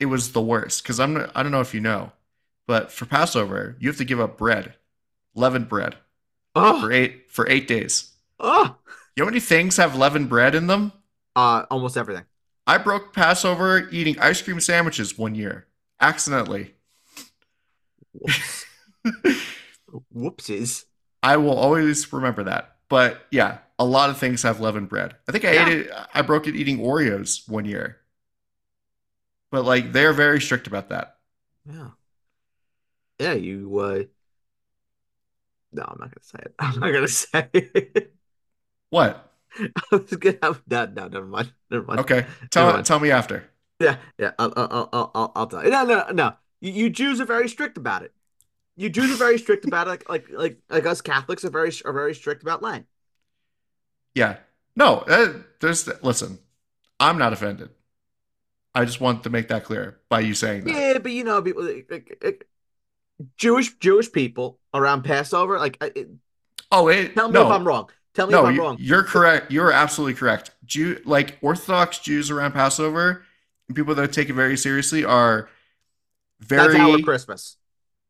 [0.00, 2.12] it was the worst because I'm I don't know if you know,
[2.66, 4.74] but for Passover you have to give up bread,
[5.34, 5.96] leavened bread
[6.56, 8.12] Oh, for eight for eight days.
[8.38, 8.76] oh,
[9.16, 10.92] You know how many things have leavened bread in them?
[11.36, 12.24] uh, almost everything.
[12.66, 15.66] I broke Passover eating ice cream sandwiches one year
[16.00, 16.74] accidentally.
[18.12, 18.64] Whoops.
[20.14, 20.84] Whoopsies.
[21.22, 22.76] I will always remember that.
[22.88, 25.14] But yeah, a lot of things have leavened bread.
[25.28, 25.90] I think I ate it.
[26.14, 27.98] I broke it eating Oreos one year.
[29.50, 31.16] But like they're very strict about that.
[31.66, 31.90] yeah,
[33.18, 33.32] yeah.
[33.34, 34.02] You uh,
[35.72, 36.54] no, I'm not gonna say it.
[36.58, 38.14] I'm not gonna say it.
[38.90, 39.32] What?
[39.58, 42.86] I was gonna have no, no, never mind, never mind, Okay, tell mind.
[42.86, 43.44] tell me after.
[43.80, 44.32] Yeah, yeah.
[44.38, 45.70] I'll, I'll, I'll, I'll, I'll tell you.
[45.70, 46.34] No, no, no.
[46.60, 48.12] You, you Jews are very strict about it.
[48.76, 49.90] You Jews are very strict about it.
[49.90, 52.86] Like, like, like, like us Catholics are very, are very strict about Lent.
[54.14, 54.38] Yeah.
[54.76, 56.38] No, uh, there's listen.
[56.98, 57.70] I'm not offended.
[58.74, 60.72] I just want to make that clear by you saying that.
[60.72, 61.68] Yeah, but you know, people,
[63.36, 65.58] Jewish, Jewish people around Passover.
[65.58, 66.08] Like, it,
[66.70, 67.90] Oh, it tell me if I'm wrong.
[68.14, 68.78] Tell me if I'm you, wrong.
[68.78, 69.50] you're correct.
[69.50, 70.50] You're absolutely correct.
[70.64, 73.24] Jew like Orthodox Jews around Passover,
[73.68, 75.48] and people that take it very seriously are
[76.56, 77.56] That's our very Christmas.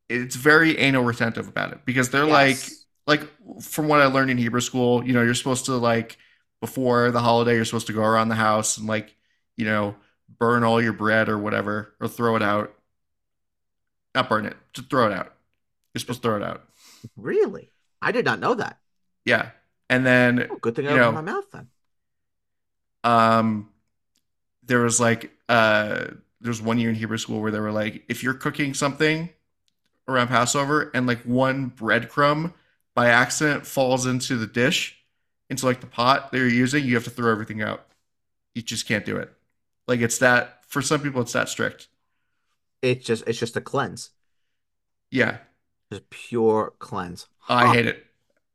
[0.09, 2.59] it's very anal retentive about it because they're like
[3.07, 3.23] like
[3.63, 6.19] from what I learned in Hebrew school, you know, you're supposed to like
[6.61, 9.15] before the holiday, you're supposed to go around the house and like,
[9.57, 9.97] you know,
[10.39, 12.75] burn all your bread or whatever, or throw it out.
[14.15, 15.33] Not burn it, just throw it out.
[15.93, 16.63] You're supposed to throw it out.
[17.17, 17.71] Really?
[18.01, 18.79] I did not know that.
[19.25, 19.51] Yeah.
[19.91, 21.69] And then, Oh, good thing I opened know, my mouth then.
[23.03, 23.69] um,
[24.67, 26.07] there was like uh
[26.41, 29.31] there's one year in Hebrew school where they were like, if you're cooking something
[30.09, 32.53] around Passover and like one breadcrumb
[32.95, 34.99] by accident falls into the dish,
[35.49, 37.87] into like the pot that you're using, you have to throw everything out.
[38.55, 39.33] You just can't do it.
[39.89, 41.89] Like it's that for some people it's that strict.
[42.85, 44.11] It's just, it's just a cleanse.
[45.11, 45.39] Yeah,
[45.91, 47.27] Just pure cleanse.
[47.49, 47.73] I Huh.
[47.73, 48.07] hate it.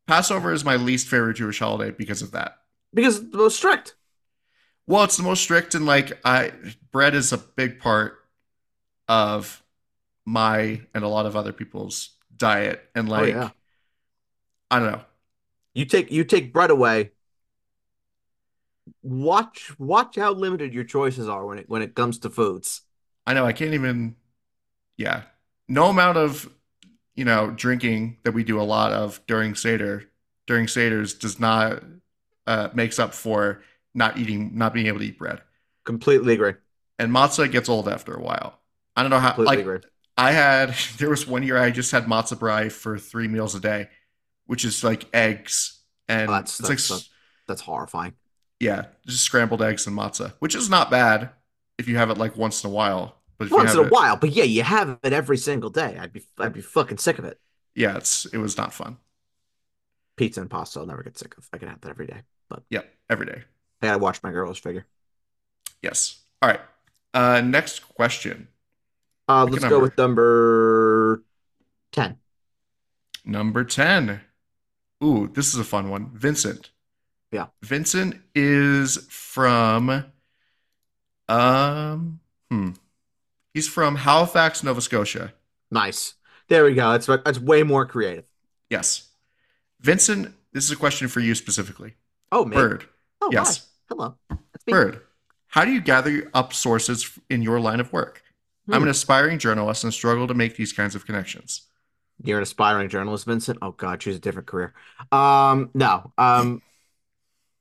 [0.07, 2.59] Passover is my least favorite Jewish holiday because of that.
[2.93, 3.95] Because it's the most strict.
[4.87, 6.51] Well, it's the most strict and like I
[6.91, 8.17] bread is a big part
[9.07, 9.63] of
[10.25, 13.49] my and a lot of other people's diet and Oh yeah.
[13.49, 13.53] like
[14.71, 15.01] I don't know.
[15.73, 17.11] You take you take bread away.
[19.01, 22.81] Watch watch how limited your choices are when it when it comes to foods.
[23.29, 24.17] I know I can't even
[24.97, 25.23] yeah.
[25.69, 26.49] No amount of
[27.15, 30.05] you know drinking that we do a lot of during Seder
[30.47, 31.83] during Seders does not
[32.47, 33.63] uh makes up for
[33.93, 35.41] not eating not being able to eat bread.
[35.85, 36.53] Completely agree.
[36.97, 38.59] And matzah gets old after a while.
[38.95, 39.79] I don't know how Completely like agree.
[40.17, 43.59] I had there was one year I just had matzo brei for three meals a
[43.59, 43.89] day,
[44.47, 45.81] which is like eggs
[46.27, 47.09] Oh, and that's it's like that's
[47.47, 48.13] that's horrifying.
[48.59, 51.29] yeah, just scrambled eggs and matzah, which is not bad
[51.77, 53.18] if you have it like once in a while.
[53.39, 55.97] But Once in a it, while, but yeah, you have it every single day.
[55.99, 57.39] I'd be I'd be fucking sick of it.
[57.73, 58.97] yeah, it's it was not fun.
[60.17, 61.47] Pizza and pasta, I'll never get sick of.
[61.53, 62.21] I can have that every day.
[62.49, 63.43] But Yep, every day.
[63.81, 64.85] I gotta watch my girls figure.
[65.81, 66.19] Yes.
[66.41, 66.61] All right.
[67.13, 68.49] Uh, next question.
[69.27, 71.23] Uh, Pick let's go with number
[71.93, 72.17] 10.
[73.25, 74.21] Number ten.
[75.03, 76.09] Ooh, this is a fun one.
[76.13, 76.71] Vincent.
[77.31, 77.47] Yeah.
[77.63, 80.05] Vincent is from
[81.27, 82.71] um hmm.
[83.59, 85.33] He's from Halifax, Nova Scotia.
[85.69, 86.13] Nice.
[86.47, 86.93] There we go.
[86.93, 88.23] That's that's way more creative.
[88.69, 89.09] Yes.
[89.81, 91.95] Vincent, this is a question for you specifically.
[92.31, 92.55] Oh, me.
[92.55, 92.85] Bird.
[93.19, 93.57] Oh, yes.
[93.57, 93.65] hi.
[93.89, 94.15] Hello.
[94.65, 95.01] Bird.
[95.47, 98.23] How do you gather up sources in your line of work?
[98.69, 98.83] I'm Hmm.
[98.83, 101.63] an aspiring journalist and struggle to make these kinds of connections.
[102.23, 103.59] You're an aspiring journalist, Vincent.
[103.61, 104.73] Oh God, choose a different career.
[105.11, 106.13] Um, no.
[106.17, 106.61] Um,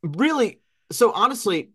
[0.05, 0.61] really.
[0.93, 1.71] So honestly,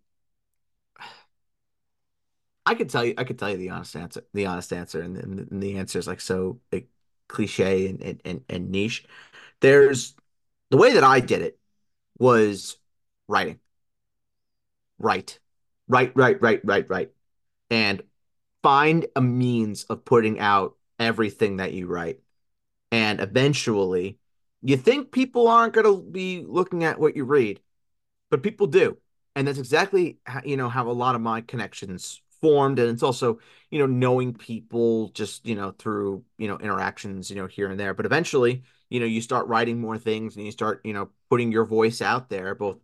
[2.66, 3.14] I could tell you.
[3.18, 4.24] I could tell you the honest answer.
[4.34, 6.88] The honest answer, and, and, and the answer is like so like,
[7.28, 9.06] cliche and, and and and niche.
[9.62, 10.16] There's
[10.72, 11.60] the way that I did it
[12.20, 12.78] was
[13.28, 13.60] writing.
[15.00, 15.38] Right,
[15.88, 17.12] right, right, right, right, right,
[17.72, 18.04] and
[18.64, 22.22] find a means of putting out everything that you write.
[22.92, 24.20] And eventually,
[24.64, 27.62] you think people aren't going to be looking at what you read,
[28.32, 28.98] but people do.
[29.36, 32.78] And that's exactly how, you know, how a lot of my connections formed.
[32.78, 33.40] And it's also,
[33.72, 37.80] you know, knowing people just, you know, through, you know, interactions, you know, here and
[37.80, 37.94] there.
[37.94, 41.54] But eventually, you know, you start writing more things and you start, you know, putting
[41.54, 42.80] your voice out there, both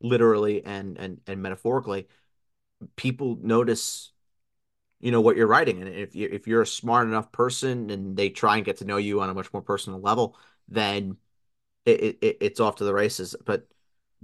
[0.00, 2.06] literally and and and metaphorically.
[2.96, 4.12] People notice
[5.00, 8.16] you know what you're writing and if you if you're a smart enough person and
[8.16, 10.36] they try and get to know you on a much more personal level
[10.68, 11.16] then
[11.86, 13.66] it, it it's off to the races but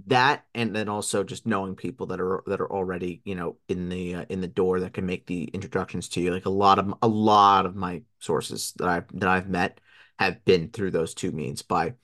[0.05, 3.89] that and then also just knowing people that are that are already you know in
[3.89, 6.31] the uh, in the door that can make the introductions to you.
[6.31, 9.81] Like a lot of a lot of my sources that I've that I've met
[10.19, 11.95] have been through those two means by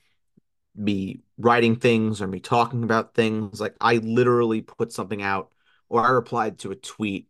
[0.76, 3.60] me writing things or me talking about things.
[3.60, 5.52] Like I literally put something out
[5.88, 7.28] or I replied to a tweet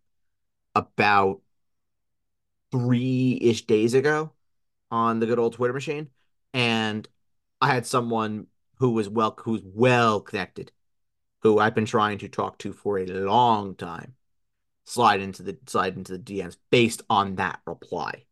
[0.75, 1.41] about
[2.73, 4.33] three-ish days ago
[4.91, 6.11] on the good old Twitter machine,
[6.53, 7.09] and
[7.61, 8.47] I had someone
[8.77, 10.73] who was well who's well connected,
[11.43, 14.15] who I've been trying to talk to for a long time,
[14.85, 18.25] slide into the slide into the DMs based on that reply,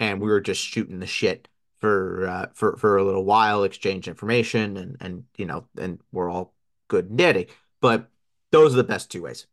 [0.00, 4.08] and we were just shooting the shit for uh, for for a little while, exchange
[4.08, 6.54] information, and and you know, and we're all
[6.88, 7.48] good and dandy.
[7.80, 8.08] But
[8.50, 9.46] those are the best two ways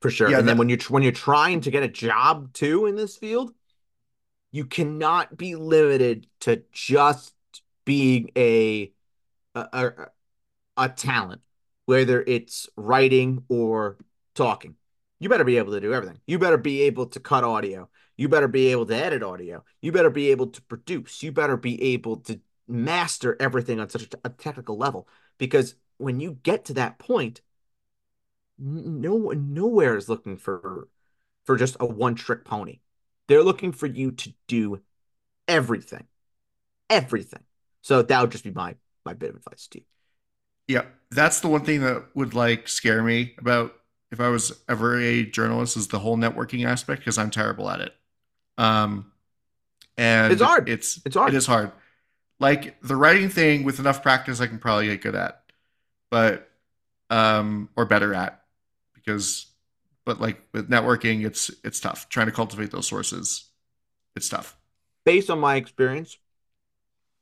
[0.00, 0.28] for sure.
[0.30, 2.94] Yeah, and then that- when you're when you're trying to get a job too in
[2.94, 3.52] this field,
[4.50, 7.34] you cannot be limited to just
[7.84, 8.92] being a
[9.54, 10.08] a,
[10.76, 11.40] a, talent,
[11.86, 13.98] whether it's writing or
[14.34, 14.76] talking.
[15.20, 16.20] You better be able to do everything.
[16.26, 17.88] You better be able to cut audio.
[18.16, 19.64] You better be able to edit audio.
[19.80, 21.22] You better be able to produce.
[21.22, 25.06] You better be able to master everything on such a, technical level.
[25.38, 27.40] Because when you get to that point,
[28.58, 30.88] no nowhere is looking for
[31.44, 32.80] for just a one trick pony.
[33.28, 34.80] They're looking for you to do
[35.48, 36.06] everything.
[36.90, 37.42] Everything.
[37.80, 39.84] So that would just be my my bit of advice to you.
[40.68, 43.74] Yeah, that's the one thing that would like scare me about
[44.10, 47.80] if I was ever a journalist is the whole networking aspect because I'm terrible at
[47.80, 47.94] it.
[48.58, 49.12] Um,
[49.98, 50.68] and It's hard.
[50.68, 51.32] It's It's hard.
[51.32, 51.72] It is hard.
[52.40, 55.42] Like the writing thing with enough practice, I can probably get good at,
[56.10, 56.50] but
[57.10, 58.42] um, or better at
[58.94, 59.46] because,
[60.04, 63.46] but like with networking, it's it's tough trying to cultivate those sources.
[64.16, 64.56] It's tough.
[65.04, 66.18] Based on my experience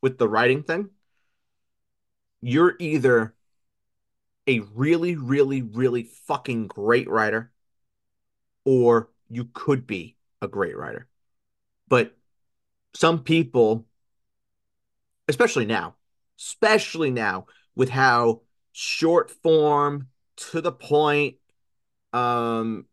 [0.02, 0.90] with the writing thing,
[2.42, 3.34] you're either
[4.46, 7.52] a really, really, really fucking great writer,
[8.64, 11.06] or you could be a great writer.
[11.88, 12.16] But
[12.94, 13.86] some people,
[15.28, 15.96] especially now,
[16.38, 21.36] especially now with how short form, to the point,
[22.12, 22.86] um,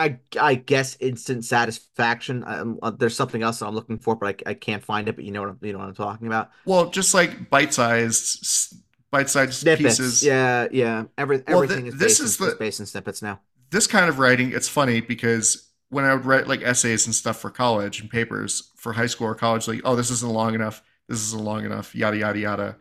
[0.00, 2.44] I I guess instant satisfaction.
[2.46, 5.16] Um, uh, there's something else that I'm looking for, but I, I can't find it.
[5.16, 6.50] But you know what I'm, you know what I'm talking about.
[6.64, 8.74] Well, just like bite-sized,
[9.10, 9.98] bite-sized Snippets.
[9.98, 10.22] pieces.
[10.22, 11.04] Yeah, yeah.
[11.18, 13.40] Every Well, everything th- is this based is in, the based in snippets now.
[13.70, 14.52] this kind of writing.
[14.52, 18.72] It's funny because when I would write like essays and stuff for college and papers
[18.76, 20.82] for high school or college, like, oh, this isn't long enough.
[21.08, 21.94] This isn't long enough.
[21.94, 22.76] Yada yada yada.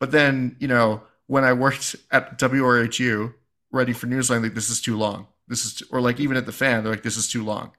[0.00, 3.34] But then you know when I worked at WRHU
[3.70, 5.26] writing for Newsline, like this is too long.
[5.48, 7.72] This is, or like even at the fan, they're like, this is too long.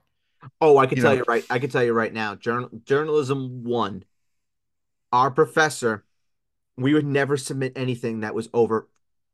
[0.60, 1.44] Oh, I can You tell know, you right.
[1.50, 2.34] I can tell you right now.
[2.34, 4.04] Journal, journalism one.
[5.12, 6.04] Our professor,
[6.76, 8.88] we would never submit anything that was over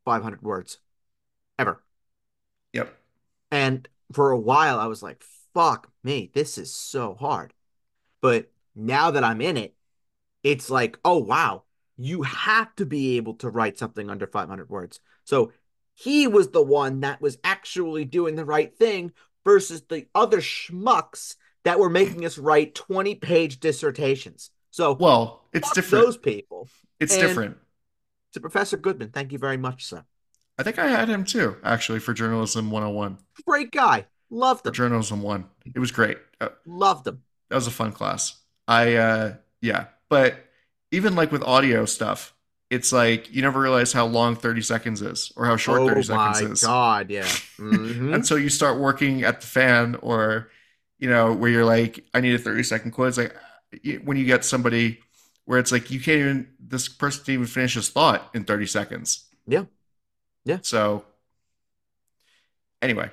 [0.04, 0.78] 500 words,
[1.58, 1.82] ever.
[2.72, 2.92] yep.
[3.50, 5.22] And for a while, I was like,
[5.54, 7.54] "Fuck me, this is so hard."
[8.22, 9.76] But now that I'm in it,
[10.44, 11.64] it's like, "Oh wow,
[11.98, 15.52] you have to be able to write something under 500 words." So
[16.02, 19.12] he was the one that was actually doing the right thing
[19.44, 24.50] versus the other schmucks that were making us write 20 page dissertations.
[24.70, 26.04] So Well, it's different.
[26.06, 26.68] those people.
[26.98, 27.56] It's And different.
[28.32, 30.04] to Professor Goodman, thank you very much, sir.
[30.58, 34.06] I think I had him too, actually, for Journalism 101, Great guy.
[34.30, 34.74] Loved for him.
[34.74, 35.44] Journalism 1.
[35.74, 36.18] It was great.
[36.40, 37.22] Uh, Loved him.
[37.48, 38.36] that was a fun class.
[38.66, 39.86] I, uh, yeah.
[40.08, 40.36] But
[40.90, 42.31] even like with audio stuff,
[42.72, 46.02] it's like you never realize how long 30 seconds is or how short Oh 30
[46.02, 46.64] seconds is.
[46.64, 47.22] Oh my god, yeah.
[47.58, 48.14] Mhm.
[48.14, 50.50] And so you start working at the fan or,
[50.98, 53.08] you know, where you're like, I need a 30 second quote.
[53.08, 53.36] It's like
[54.04, 54.98] when you get somebody
[55.44, 58.66] where it's like, you can't even, this person can't even finish his thought in 30
[58.66, 59.26] seconds.
[59.46, 59.64] Yeah.
[60.44, 60.58] Yeah.
[60.62, 61.04] So
[62.80, 63.10] anyway,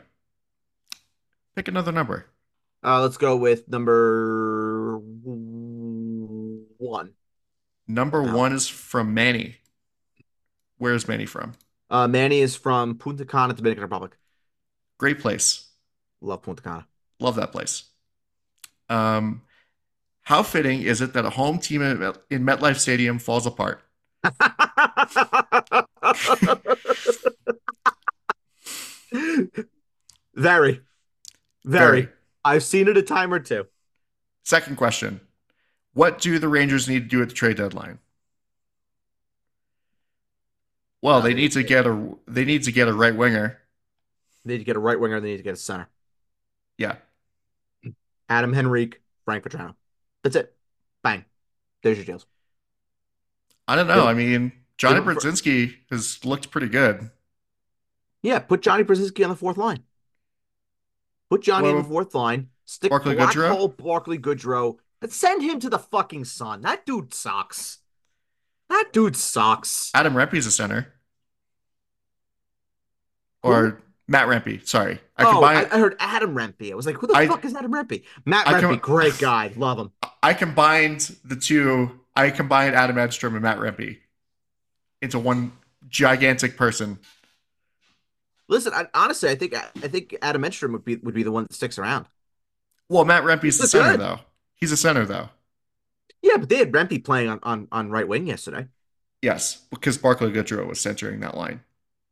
[1.55, 2.25] pick another number.
[2.83, 4.99] Uh, let's go with number
[6.77, 7.13] one.
[7.89, 8.35] Number Wow.
[8.37, 9.57] one is from Manny.
[10.77, 11.53] Where's Manny from?
[11.89, 14.15] Uh, Manny is from Punta Cana, Dominican Republic.
[14.99, 15.67] Great place.
[16.21, 16.87] Love Punta Cana.
[17.19, 17.85] Love that place.
[18.89, 19.41] Um,
[20.21, 23.81] how fitting is it that a home team in Met- in MetLife Stadium falls apart?
[30.35, 30.81] Very,
[31.65, 32.09] very.
[32.45, 33.65] I've seen it a time or two.
[34.43, 35.19] Second question.
[35.99, 37.99] What do the Rangers need to do at the trade deadline?
[41.01, 43.59] Well, they need to get a they need to get a right winger.
[44.45, 45.19] They need to get a right winger.
[45.19, 45.89] They need to get a center.
[46.77, 46.95] Yeah.
[48.29, 49.75] Adam Henrique, Frank Vatrano.
[50.23, 50.55] That's it.
[51.03, 51.25] Bang.
[51.83, 52.25] There's your deals.
[53.67, 54.07] I don't know.
[54.07, 55.05] I mean, Johnny Yeah.
[55.05, 57.11] Brodzinski has looked pretty good.
[58.21, 59.83] Yeah, put Johnny Brodzinski on the fourth line.
[61.29, 62.51] Put Johnny on Well, the fourth line.
[62.63, 63.75] Stick Black Goodrow?
[63.75, 64.77] Barclay Goodrow.
[65.01, 66.61] And send him to the fucking sun.
[66.61, 67.79] That dude sucks.
[68.69, 69.91] That dude sucks.
[69.93, 70.93] Adam Rempe's a center.
[73.41, 74.67] Or Matt Rempe.
[74.67, 74.99] Sorry.
[75.17, 76.71] I oh, combine I, I heard Adam Rempe.
[76.71, 78.03] I was like, who the I- fuck is Adam Rempe?
[78.25, 79.53] Matt Rempe, com- great guy.
[79.55, 79.91] Love him.
[80.23, 81.99] I combined the two.
[82.15, 83.99] I combined Adam Edstrom and Matt Rempe
[85.01, 85.53] into one
[85.87, 86.99] gigantic person.
[88.49, 91.43] Listen, I, honestly, I think I think Adam Edstrom would be would be the one
[91.43, 92.07] that sticks around.
[92.89, 93.99] Well, Matt Rempe's the center good.
[93.99, 94.19] though.
[94.59, 95.29] He's a center though.
[96.21, 98.67] Yeah, but they had Rempe playing on, on, on right wing yesterday.
[99.21, 101.61] Yes, because Barclay Goodrow was centering that line.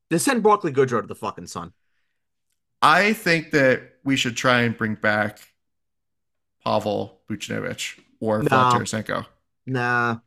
[0.10, 1.74] They send Barclay Goodrow to the fucking sun.
[2.82, 5.40] I think that we should try and bring back
[6.64, 8.50] Pavel Buchnevich or No.
[8.50, 9.26] Vlad Tarasenko.
[9.66, 10.20] Nah.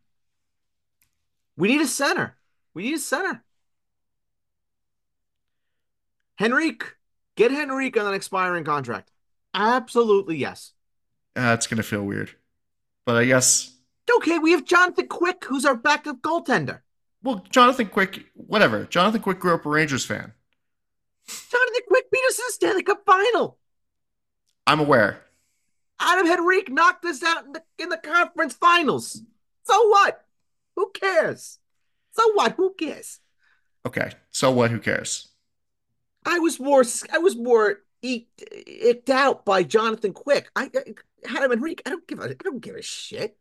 [1.56, 2.36] We need a center.
[2.74, 3.42] We need a center.
[6.40, 6.96] Henrique.
[7.36, 9.10] Get Henrique on an expiring contract.
[9.54, 10.72] Absolutely yes.
[11.36, 12.30] Ah, That's gonna feel weird,
[13.06, 13.76] but I guess.
[14.16, 16.80] Okay, we have Jonathan Quick, who's our backup goaltender.
[17.22, 18.84] Well, Jonathan Quick, whatever.
[18.84, 20.32] Jonathan Quick grew up a Rangers fan.
[21.28, 23.58] Jonathan Quick beat us in the Stanley Cup final.
[24.66, 25.22] I'm aware.
[26.00, 29.22] Adam Henrique knocked us out in the, in the conference finals.
[29.64, 30.24] So what?
[30.76, 31.58] Who cares?
[32.12, 32.52] So what?
[32.52, 33.20] Who cares?
[33.86, 34.70] Okay, so what?
[34.70, 35.28] Who cares?
[36.26, 40.50] I was more I was more eked, icked out by Jonathan Quick.
[40.56, 40.94] I, I
[41.28, 41.82] Adam Henrique.
[41.86, 43.36] I don't give a I don't give a shit.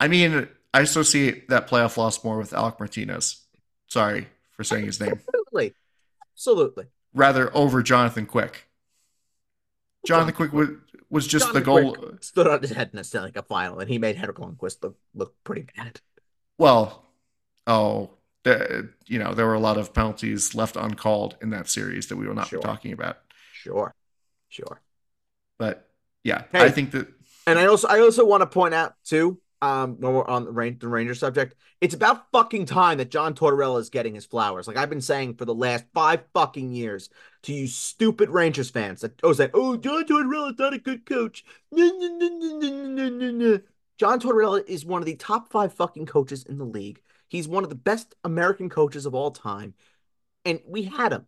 [0.00, 3.44] I mean, I associate that playoff loss more with Alec Martinez.
[3.86, 5.12] Sorry for saying his name.
[5.12, 5.74] Absolutely,
[6.34, 6.86] absolutely.
[7.14, 8.68] Rather over Jonathan Quick.
[10.06, 10.70] Jonathan Quick was,
[11.10, 11.94] was just the goal.
[11.94, 14.82] Quick stood on his head in the Stanley Cup final, and he made Henrik Lundqvist
[14.82, 16.00] look look pretty bad.
[16.58, 17.04] Well,
[17.66, 18.10] oh,
[18.44, 22.16] the, you know, there were a lot of penalties left uncalled in that series that
[22.16, 22.60] we will not Sure.
[22.60, 23.18] be talking about.
[23.52, 23.94] Sure,
[24.48, 24.80] sure.
[25.58, 25.88] But
[26.24, 26.60] yeah, Hey.
[26.60, 27.08] I think that
[27.46, 30.52] And I also I also want to point out too, um, when we're on the,
[30.52, 34.66] Ran- the Ranger subject, it's about fucking time that John Tortorella is getting his flowers.
[34.68, 37.10] Like I've been saying for the last five fucking years
[37.42, 41.44] to you stupid Rangers fans that oh say, oh John Tortorella's not a good coach.
[43.98, 47.00] John Tortorella is one of the top five fucking coaches in the league.
[47.28, 49.74] He's one of the best American coaches of all time.
[50.44, 51.26] And we had him.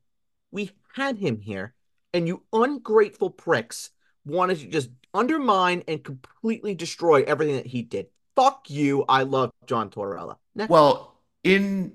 [0.51, 1.74] We had him here.
[2.12, 3.90] And you ungrateful pricks
[4.27, 8.07] wanted to just undermine and completely destroy everything that he did.
[8.37, 9.05] Fuck you.
[9.09, 10.37] I love John Tortorella.
[10.55, 10.70] Next.
[10.70, 11.93] Well, in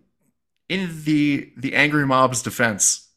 [0.69, 3.09] in the the angry mob's defense,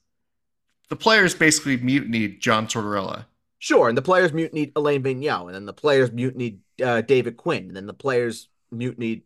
[0.88, 3.26] the players basically mutinied John Tortorella.
[3.58, 7.68] Sure, and the players mutinied Alain Vigneault, and then the players mutinied uh, David Quinn,
[7.68, 9.22] and then the players mutinied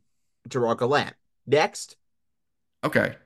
[0.47, 1.15] Gerard Gallant.
[1.47, 1.97] Next.
[2.85, 3.17] Okay.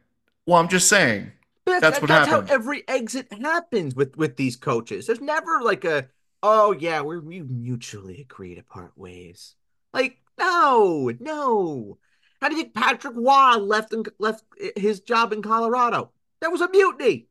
[0.46, 1.32] Well, I'm just saying.
[1.66, 2.48] That's, that's what that's happened.
[2.48, 5.06] how every exit happens with with these coaches.
[5.06, 6.08] There's never like a
[6.42, 9.54] oh yeah, we're we mutually agree to part ways.
[9.92, 11.98] Like no, no.
[12.40, 14.44] How do you think Patrick Roy left and left
[14.76, 16.10] his job in Colorado?
[16.40, 17.26] That was a mutiny.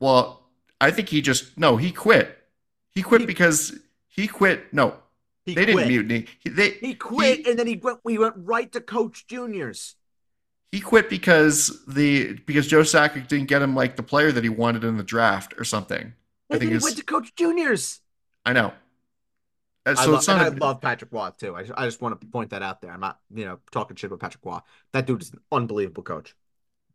[0.00, 0.48] Well,
[0.80, 2.38] I think he just no, he quit.
[2.90, 3.78] He quit he, because
[4.08, 4.72] he quit.
[4.72, 4.96] No,
[5.44, 5.76] he they quit.
[5.76, 6.26] didn't mutiny.
[6.40, 8.00] He, they, he quit, he, and then he went.
[8.04, 9.94] We went right to coach juniors.
[10.72, 14.50] He quit because the because Joe Sakic didn't get him like the player that he
[14.50, 16.00] wanted in the draft or something.
[16.00, 16.14] And
[16.50, 18.01] I think he went to coach juniors.
[18.44, 18.72] I know.
[19.84, 21.56] Uh, and so I, love, I love Patrick Roy too.
[21.56, 22.92] I, I just want to point that out there.
[22.92, 24.58] I'm not, you know, talking shit about Patrick Roy.
[24.92, 26.36] That dude is an unbelievable coach.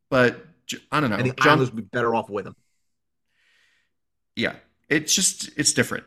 [0.10, 0.46] But
[0.92, 1.18] I don't know.
[1.18, 2.56] And the John, Islanders would be better off with him.
[4.36, 4.56] Yeah,
[4.90, 6.06] it's just it's different.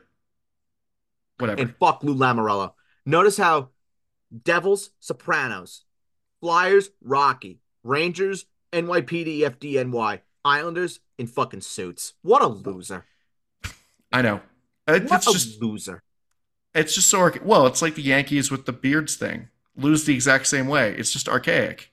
[1.38, 1.60] Whatever.
[1.60, 2.72] And fuck Lou Lamoriello.
[3.04, 3.70] Notice how
[4.44, 5.84] Devils, Sopranos,
[6.40, 12.14] Flyers, Rocky, Rangers, NYPD, FDNY, Islanders in fucking suits.
[12.22, 13.04] What a loser.
[14.12, 14.40] I know.
[14.94, 16.02] It, what it's a just loser.
[16.74, 17.66] It's just so archa- well.
[17.66, 19.48] It's like the Yankees with the beards thing.
[19.76, 20.94] Lose the exact same way.
[20.96, 21.92] It's just archaic.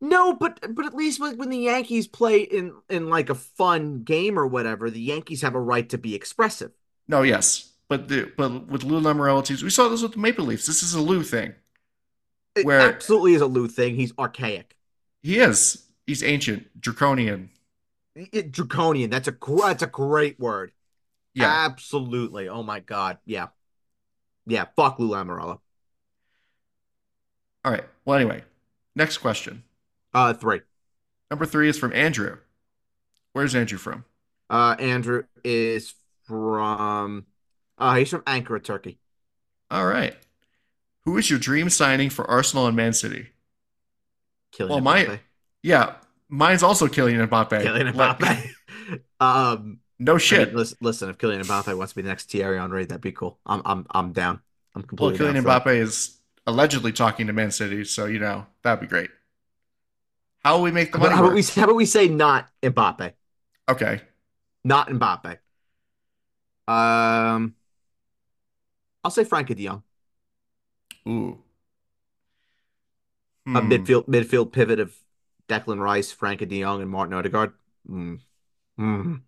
[0.00, 4.38] No, but but at least when the Yankees play in in like a fun game
[4.38, 6.72] or whatever, the Yankees have a right to be expressive.
[7.08, 10.44] No, yes, but the but with Lou Lamoriello teams, we saw this with the Maple
[10.44, 10.66] Leafs.
[10.66, 11.54] This is a Lou thing.
[12.54, 13.96] It where absolutely is a Lou thing.
[13.96, 14.76] He's archaic.
[15.22, 15.86] He is.
[16.06, 17.48] He's ancient, draconian.
[18.14, 19.08] It, draconian.
[19.08, 20.72] That's a that's a great word.
[21.34, 22.48] Yeah, absolutely.
[22.48, 23.18] Oh my god.
[23.24, 23.48] Yeah,
[24.46, 24.66] yeah.
[24.76, 25.58] Fuck Lou Lamoriello.
[27.64, 27.84] All right.
[28.04, 28.42] Well, anyway,
[28.94, 29.64] next question.
[30.12, 30.60] Uh, three.
[31.30, 32.38] Number three is from Andrew.
[33.32, 34.04] Where's Andrew from?
[34.48, 37.26] Uh, Andrew is from.
[37.76, 38.98] Uh, he's from Ankara, Turkey.
[39.70, 40.16] All right.
[41.04, 43.28] Who is your dream signing for Arsenal and Man City?
[44.56, 45.20] Kylian well, my
[45.62, 45.94] yeah,
[46.28, 47.62] mine's also Kylian Mbappe.
[47.62, 49.00] Kylian Mbappe.
[49.20, 50.40] um, no shit.
[50.40, 53.00] I mean, listen, listen, if Kylian Mbappe wants to be the next Thierry Henry, that'd
[53.00, 53.38] be cool.
[53.46, 54.40] I'm, I'm, I'm down.
[54.74, 55.24] I'm completely.
[55.24, 59.10] Well, Kylian Mbappe is allegedly talking to Man City, so you know that'd be great.
[60.44, 61.14] How will we make the money?
[61.14, 63.12] How about, we, how about we say not Mbappe?
[63.68, 64.02] Okay.
[64.62, 65.38] Not Mbappe.
[66.66, 67.54] Um,
[69.02, 69.82] I'll say Frenkie De Jong.
[71.08, 71.38] Ooh.
[73.46, 73.56] Hmm.
[73.56, 74.94] A midfield midfield pivot of
[75.48, 77.52] Declan Rice, Frenkie De Jong, and Martin Odegaard.
[77.88, 78.20] Mm.
[78.78, 79.20] Mm.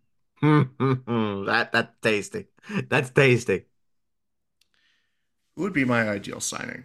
[0.42, 2.46] That that's tasty.
[2.88, 3.64] That's tasty.
[5.54, 6.84] Who would be my ideal signing?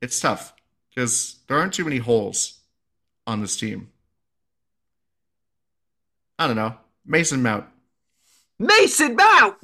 [0.00, 0.54] It's tough
[0.88, 2.60] because there aren't too many holes
[3.26, 3.90] on this team.
[6.38, 6.74] I don't know.
[7.04, 7.66] Mason Mount.
[8.58, 9.56] Mason Mount.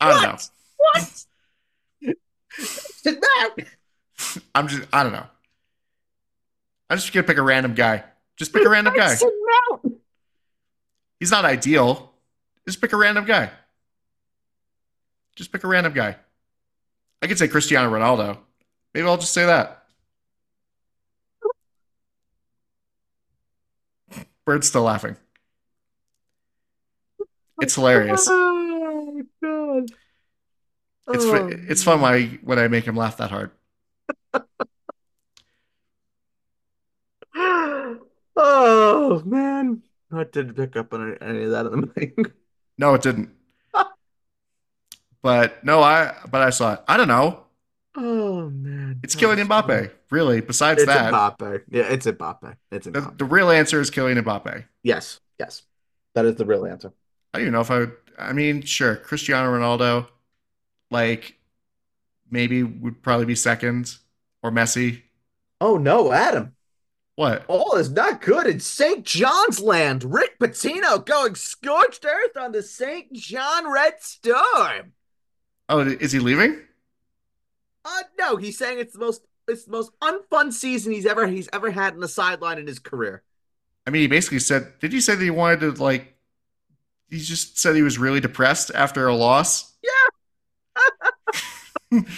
[0.00, 0.22] I don't what?
[0.22, 0.38] know.
[0.76, 2.16] What?
[2.58, 3.68] Mason Mount.
[4.54, 4.88] I'm just.
[4.92, 5.26] I don't know.
[6.88, 8.04] I'm just gonna pick a random guy.
[8.36, 9.10] Just pick a random guy.
[9.10, 9.30] Mason
[9.70, 10.00] Mount.
[11.20, 12.11] He's not ideal.
[12.66, 13.50] Just pick a random guy.
[15.34, 16.16] Just pick a random guy.
[17.20, 18.38] I could say Cristiano Ronaldo.
[18.94, 19.84] Maybe I'll just say that.
[24.44, 25.16] Bird's still laughing.
[27.60, 28.28] It's hilarious.
[29.04, 29.90] Oh god.
[31.08, 31.50] It's oh.
[31.68, 33.50] it's fun when I when I make him laugh that hard.
[38.36, 39.82] oh man,
[40.12, 42.32] I didn't pick up on any of that in the mic.
[42.78, 43.30] No, it didn't.
[45.22, 46.80] but no, I but I saw it.
[46.88, 47.40] I don't know.
[47.94, 49.66] Oh man, it's Kylian Mbappe.
[49.66, 49.88] Funny.
[50.10, 51.62] Really, besides it's that, Mbappe.
[51.68, 52.56] Yeah, it's Mbappe.
[52.70, 53.10] It's Mbappe.
[53.10, 54.64] The, the real answer is Kylian Mbappe.
[54.82, 55.62] Yes, yes,
[56.14, 56.92] that is the real answer.
[57.34, 57.92] I don't even know if I would.
[58.18, 60.08] I mean, sure, Cristiano Ronaldo,
[60.90, 61.38] like
[62.30, 63.96] maybe would probably be second,
[64.42, 65.02] or Messi.
[65.60, 66.54] Oh no, Adam.
[67.16, 67.44] What?
[67.46, 69.04] All is not good in St.
[69.04, 70.02] John's land.
[70.04, 73.12] Rick Pitino going scorched earth on the St.
[73.12, 74.92] John Red Storm.
[75.68, 76.60] Oh, is he leaving?
[77.84, 81.48] Uh, no, he's saying it's the most it's the most unfun season he's ever he's
[81.52, 83.22] ever had in the sideline in his career.
[83.86, 86.14] I mean, he basically said, did he say that he wanted to like?
[87.10, 89.74] He just said he was really depressed after a loss.
[91.92, 92.00] Yeah.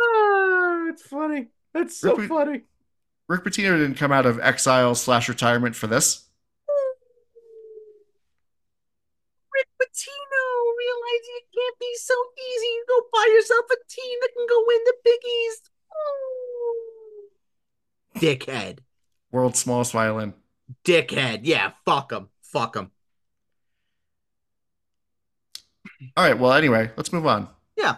[0.00, 1.46] Ah, it's funny.
[1.74, 2.62] That's so Rick- funny.
[3.28, 6.24] Rick Pitino didn't come out of exile slash retirement for this.
[9.54, 10.44] Rick Pitino
[10.78, 12.66] realizing it can't be so easy.
[12.66, 15.70] You go buy yourself a team that can go win the Big East.
[18.16, 18.78] Dickhead.
[19.30, 20.32] World's smallest violin.
[20.84, 21.40] Dickhead.
[21.42, 22.28] Yeah, fuck him.
[22.42, 22.90] Fuck him.
[26.16, 26.38] All right.
[26.38, 27.48] Well, anyway, let's move on.
[27.76, 27.96] Yeah.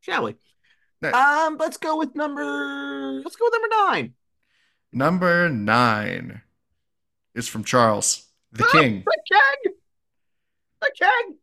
[0.00, 0.34] Shall we?
[1.00, 1.16] Next.
[1.16, 4.14] Um, let's go with number let's go with number nine.
[4.94, 6.42] Number nine
[7.34, 9.02] is from Charles, the Ah, king.
[9.04, 9.74] The king.
[10.80, 11.36] The king.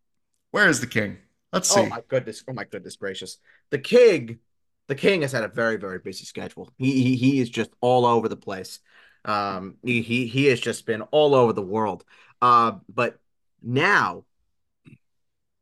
[0.52, 1.18] Where is the king?
[1.52, 1.82] Let's see.
[1.82, 2.46] Oh my goodness!
[2.48, 3.40] Oh my goodness gracious!
[3.70, 4.40] The king,
[4.88, 6.72] the king has had a very very busy schedule.
[6.78, 8.80] He he, he is just all over the place.
[9.26, 12.06] Um, he, he he has just been all over the world.
[12.42, 13.20] Uh, but
[13.62, 14.24] now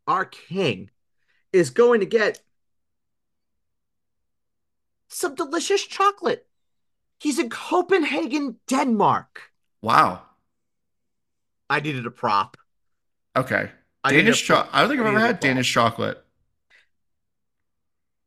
[0.06, 0.92] our king
[1.52, 2.40] is going to get
[5.08, 6.46] some delicious chocolate.
[7.20, 9.42] He's in Copenhagen, Denmark.
[9.82, 10.22] Wow.
[11.70, 12.58] I needed a prop.
[13.36, 13.70] Okay.
[14.04, 14.74] I Danish chocolate.
[14.74, 16.24] I don't think I've ever had Danish chocolate.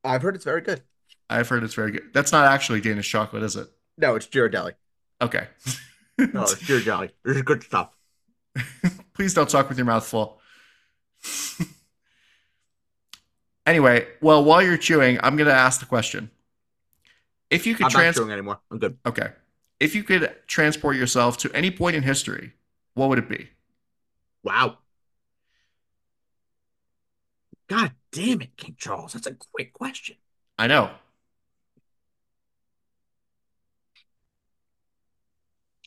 [0.05, 0.83] I've heard it's very good.
[1.31, 2.11] I've heard it's very good.
[2.13, 3.69] That's not actually Danish chocolate, is it?
[3.97, 4.75] No, it's Ghirardelli.
[5.21, 5.47] Okay.
[6.19, 7.11] No, it's Ghirardelli.
[7.25, 7.89] This is good stuff.
[9.15, 10.41] Please don't talk with your mouth full.
[13.67, 16.31] anyway, well, while you're chewing, I'm going to ask the question.
[17.53, 18.61] If you could I'm not chewing anymore.
[18.71, 18.97] I'm good.
[19.05, 19.29] okay.
[19.79, 22.55] If you could transport yourself to any point in history,
[22.95, 23.51] what would it be?
[24.43, 24.79] Wow.
[27.69, 29.13] God damn it, King Charles.
[29.13, 30.17] That's a great question.
[30.59, 30.91] I know.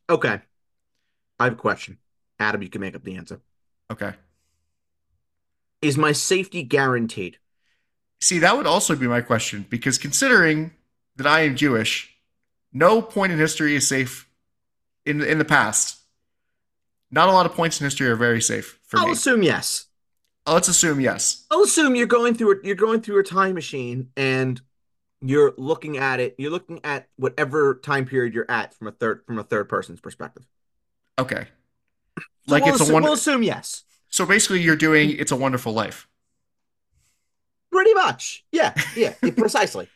[0.08, 0.40] Okay.
[1.40, 1.98] I have a question.
[2.40, 3.42] Adam, you can make up the answer.
[3.92, 4.14] Okay.
[5.82, 7.38] Is my safety guaranteed?
[8.22, 10.72] See, that would also be my question because considering
[11.18, 12.16] that I am Jewish,
[12.74, 14.30] no point in history is safe
[15.06, 15.98] in in the past.
[17.12, 19.14] Not a lot of points in history are very safe for I'll me.
[19.14, 19.86] assume yes.
[20.48, 21.46] Let's assume yes.
[21.50, 22.66] I'll assume you're going through it.
[22.66, 24.62] You're going through a time machine and
[25.22, 26.36] you're looking at it.
[26.38, 30.00] You're looking at whatever time period you're at from a third from a third person's
[30.02, 30.46] perspective.
[31.18, 31.48] Okay.
[32.48, 33.04] Like we'll it's a one.
[33.04, 33.84] we'll assume yes.
[34.10, 36.08] So basically, you're doing "It's a Wonderful Life."
[37.72, 38.46] Pretty much.
[38.52, 39.90] Yeah, yeah, precisely.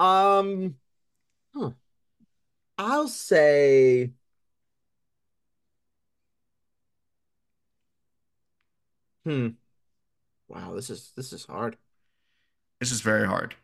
[0.00, 0.76] Um,
[1.54, 1.72] huh.
[2.78, 4.12] I'll say
[9.24, 9.48] Hmm.
[10.48, 11.76] Wow, this is this is hard.
[12.80, 13.54] This is very hard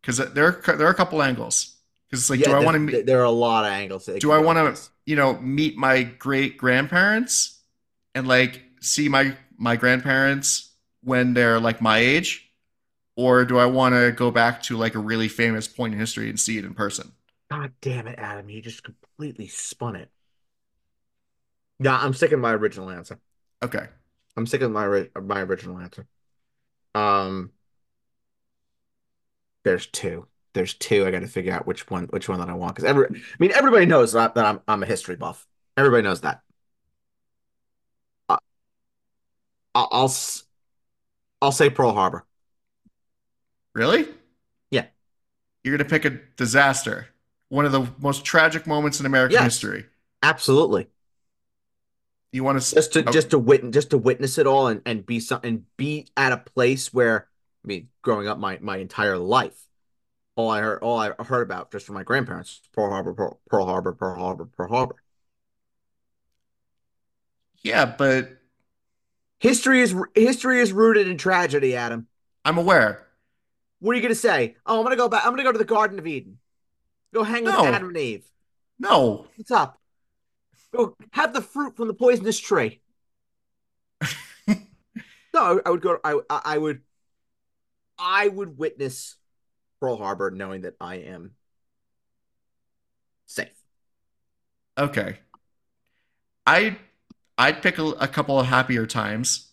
[0.00, 1.76] because there are there are a couple angles.
[2.08, 3.06] Because it's like, Yeah, do I want to meet?
[3.06, 4.06] There are a lot of angles.
[4.06, 7.60] Do I want to, you know, meet my great grandparents
[8.14, 10.72] and like see my my grandparents
[11.02, 12.51] when they're like my age,
[13.16, 16.28] or do I want to go back to like a really famous point in history
[16.28, 17.12] and see it in person?
[17.50, 18.48] God damn it, Adam!
[18.48, 20.10] You just completely spun it.
[21.78, 23.20] Yeah, I'm sticking my original answer.
[23.62, 23.86] Okay.
[24.36, 26.06] I'm sticking my my original answer.
[26.94, 27.52] Um,
[29.64, 30.26] there's two.
[30.54, 31.06] There's two.
[31.06, 33.36] I got to figure out which one which one that I want because every I
[33.38, 35.46] mean everybody knows that, that I'm I'm a history buff.
[35.76, 36.42] Everybody knows that.
[38.28, 38.38] I,
[39.74, 40.44] I'll I'll s-
[41.42, 42.26] I'll say Pearl Harbor.
[43.74, 44.06] Really?
[44.70, 44.86] Yeah.
[45.64, 47.08] You're gonna pick a disaster,
[47.48, 49.44] one of the most tragic moments in American Yes.
[49.44, 49.86] history.
[50.22, 50.88] Absolutely.
[52.32, 53.12] You want to Just to Oh.
[53.12, 56.32] just to witness just to witness it all and and be some and be at
[56.32, 57.28] a place where
[57.64, 59.66] I mean growing up my my entire life
[60.34, 63.66] all I heard all I heard about just from my grandparents Pearl Harbor Pearl, Pearl
[63.66, 64.96] Harbor Pearl Harbor Pearl Harbor.
[67.62, 68.38] Yeah, but
[69.38, 72.06] History is history is rooted in tragedy, Adam.
[72.44, 73.06] I'm aware.
[73.82, 74.54] What are you gonna say?
[74.64, 75.26] Oh, I'm gonna go back.
[75.26, 76.38] I'm gonna go to the Garden of Eden.
[77.12, 77.74] Go hang out with No.
[77.74, 78.24] Adam and Eve.
[78.78, 79.26] No.
[79.36, 79.80] What's up?
[80.72, 82.80] Go have the fruit from the poisonous tree.
[85.34, 85.98] No, I, I would go.
[86.04, 86.82] I I I would.
[87.98, 89.16] I would witness
[89.80, 91.32] Pearl Harbor, knowing that I am
[93.26, 93.48] safe.
[94.78, 95.18] Okay.
[96.46, 96.76] I
[97.38, 99.50] I'd pick a, a couple of happier times.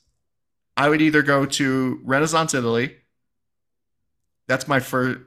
[0.78, 2.98] I would either go to Renaissance Italy.
[4.50, 5.20] That's my first.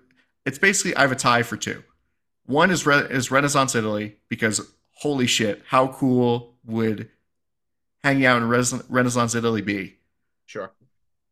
[0.45, 1.83] It's basically I have a tie for two.
[2.45, 4.61] One is Re, is Renaissance Italy because
[4.97, 7.09] holy shit, how cool would
[8.03, 9.97] hanging out in Res, Renaissance Italy be
[10.47, 10.73] Sure.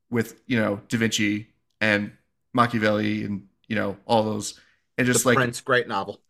[0.09, 1.49] with you know Da Vinci
[1.81, 2.13] and
[2.55, 4.59] Machiavelli and you know, all those,
[4.99, 6.21] and just The like Prince, great novel.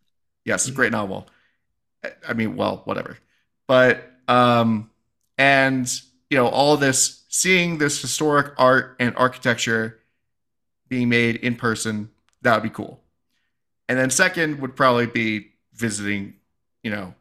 [0.45, 1.27] yes, great novel.
[2.03, 3.17] I- I mean, well, whatever,
[3.67, 4.89] but um,
[5.37, 5.87] and
[6.31, 9.99] you know, all this, seeing this historic art and architecture
[10.91, 12.11] being made in person,
[12.41, 13.01] that would be cool.
[13.89, 16.35] And then second would probably be visiting,
[16.83, 17.15] you know,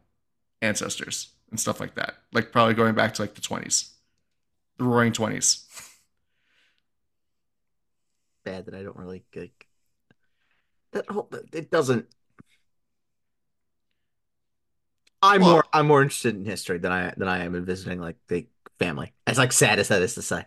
[0.60, 2.14] ancestors and stuff like that.
[2.32, 3.92] Like probably going back to like the 20s,
[4.78, 5.66] the roaring 20s.
[8.44, 9.66] Bad that I don't really like
[10.92, 12.06] that whole it doesn't
[15.22, 18.00] I'm Well- more I'm more interested in history than I than I am in visiting
[18.00, 18.46] like the
[18.78, 19.12] family.
[19.26, 20.46] As like sad as that is to say.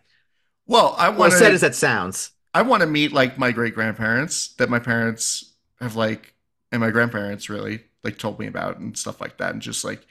[0.66, 2.32] Well, I Well, want as sad as that sounds.
[2.54, 6.34] I want to meet like my great grandparents that my parents have like
[6.72, 10.06] and my grandparents really like told me about and stuff like that and just like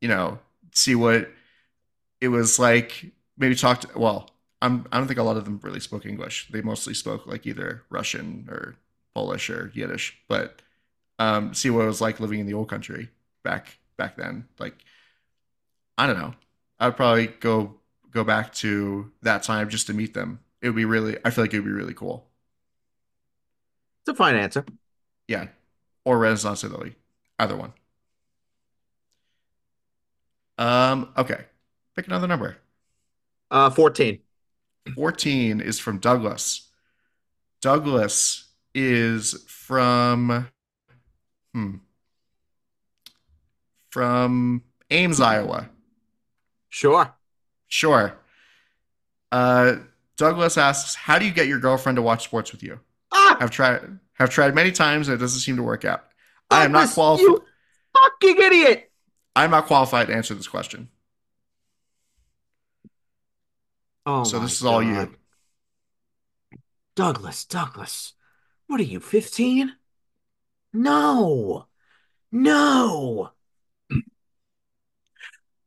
[0.00, 0.38] you know
[0.72, 1.30] see what
[2.20, 4.30] it was like maybe talk to well
[4.62, 6.48] I'm I don't think a lot of them really spoke English.
[6.50, 8.76] They mostly spoke like either Russian or
[9.14, 10.62] Polish or Yiddish but
[11.18, 13.10] um see what it was like living in the old country
[13.42, 14.46] back back then.
[14.58, 14.76] Like
[15.98, 16.34] I don't know.
[16.80, 17.76] I'd probably go
[18.10, 21.44] go back to that time just to meet them it would be really I feel
[21.44, 22.28] like it would be really cool.
[24.02, 24.64] It's a fine answer.
[25.28, 25.48] yeah.
[26.04, 26.94] Or Renaissance Italy.
[27.38, 27.72] Either one.
[30.58, 31.44] Um okay.
[31.94, 32.56] Pick another number.
[33.50, 34.20] Uh 14.
[34.94, 36.68] 14 is from Douglas.
[37.60, 38.44] Douglas
[38.74, 40.48] is from
[41.52, 41.76] hmm.
[43.90, 45.70] From Ames Iowa.
[46.68, 47.14] Sure.
[47.66, 48.18] sure.
[49.32, 49.76] Uh
[50.16, 52.80] Douglas asks how do you get your girlfriend to watch sports with you
[53.12, 53.36] Ah!
[53.40, 56.04] I've tried have tried many times and it doesn't seem to work out.
[56.50, 57.22] I am not qualified.
[57.24, 57.44] You
[57.94, 58.90] fucking idiot.
[59.34, 60.88] I'm not qualified to answer this question.
[64.06, 65.14] Oh so this is all you.
[66.94, 68.14] Douglas, Douglas.
[68.68, 69.72] What are you, 15?
[70.72, 71.66] No.
[72.32, 73.32] No.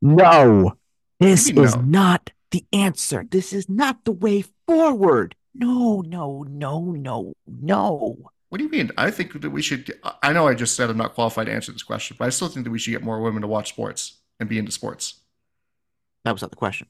[0.02, 0.76] No.
[1.18, 1.82] This What do you mean is no?
[1.82, 3.24] not the answer.
[3.30, 5.34] This is not the way forward.
[5.54, 8.16] No, no, no, no, no.
[8.48, 8.90] What do you mean?
[8.96, 9.92] I think that we should.
[10.22, 12.48] I know I just said I'm not qualified to answer this question, but I still
[12.48, 15.20] think that we should get more women to watch sports and be into sports.
[16.24, 16.88] That was not the question.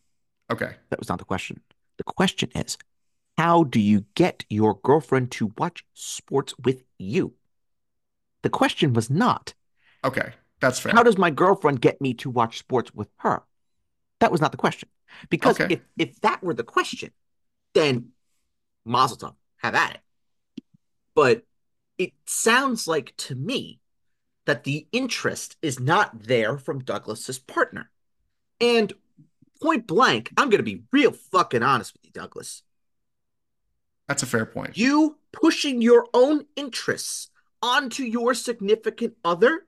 [0.50, 0.74] Okay.
[0.88, 1.60] That was not the question.
[1.98, 2.78] The question is,
[3.36, 7.34] how do you get your girlfriend to watch sports with you?
[8.42, 9.52] The question was not,
[10.04, 10.32] Okay.
[10.60, 10.92] That's fair.
[10.92, 13.42] how does my girlfriend get me to watch sports with her?
[14.20, 14.88] That was not the question.
[15.28, 15.74] Because Okay.
[15.74, 17.10] if, if that were the question,
[17.74, 18.10] then
[18.84, 20.00] Mazel tov, have at it.
[21.14, 21.42] But
[21.98, 23.80] it sounds like to me
[24.46, 27.90] that the interest is not there from Douglas's partner.
[28.60, 28.92] And
[29.62, 32.62] point blank, I'm going to be real fucking honest with you, Douglas.
[34.08, 34.76] That's a fair point.
[34.76, 37.30] You pushing your own interests
[37.62, 39.66] onto your significant other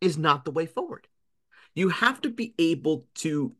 [0.00, 1.06] is not the way forward.
[1.74, 3.54] You have to be able to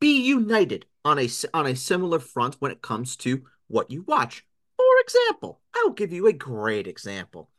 [0.00, 4.44] be united on a on a similar front when it comes to what you watch.
[4.76, 7.50] For example, I'll give you a great example.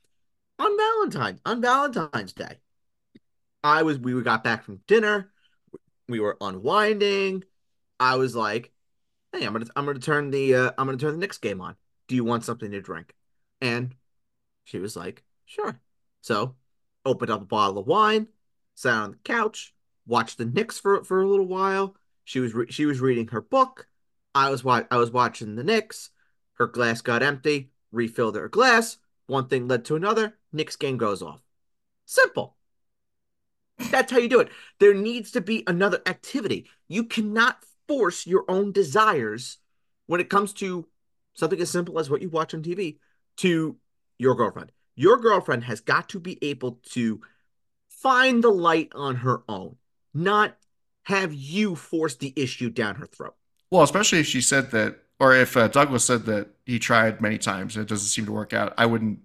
[0.58, 2.58] On Valentine's on Valentine's Day,
[3.64, 5.32] I was we got back from dinner,
[6.08, 7.44] we were unwinding.
[8.00, 8.72] I was like,
[9.34, 11.76] "Hey, I'm gonna I'm gonna turn the uh, I'm gonna turn the Knicks game on.
[12.08, 13.14] Do you want something to drink?"
[13.62, 13.96] And
[14.66, 15.80] she was like, "Sure."
[16.22, 16.56] So,
[17.06, 18.28] opened up a bottle of wine,
[18.76, 19.74] sat on the couch,
[20.06, 21.96] watched the Knicks for for a little while.
[22.30, 23.88] She was re- she was reading her book.
[24.36, 26.12] I was wa- I was watching the Knicks.
[26.60, 27.72] Her glass got empty.
[27.92, 29.00] Refilled her glass.
[29.26, 30.38] One thing led to another.
[30.54, 31.42] Knicks game goes off.
[32.06, 32.56] Simple.
[33.90, 34.50] That's how you do it.
[34.80, 36.70] There needs to be another activity.
[36.88, 39.58] You cannot force your own desires
[40.06, 40.86] when it comes to
[41.34, 43.00] something as simple as what you watch on TV
[43.38, 43.76] to
[44.20, 44.72] your girlfriend.
[44.96, 47.22] Your girlfriend has got to be able to
[47.90, 49.78] find the light on her own,
[50.14, 50.60] not
[51.10, 53.36] have you force the issue down her throat.
[53.72, 57.38] Well, especially if she said that, or if uh, Douglas said that he tried many
[57.38, 58.74] times and it doesn't seem to work out.
[58.78, 59.20] I wouldn't.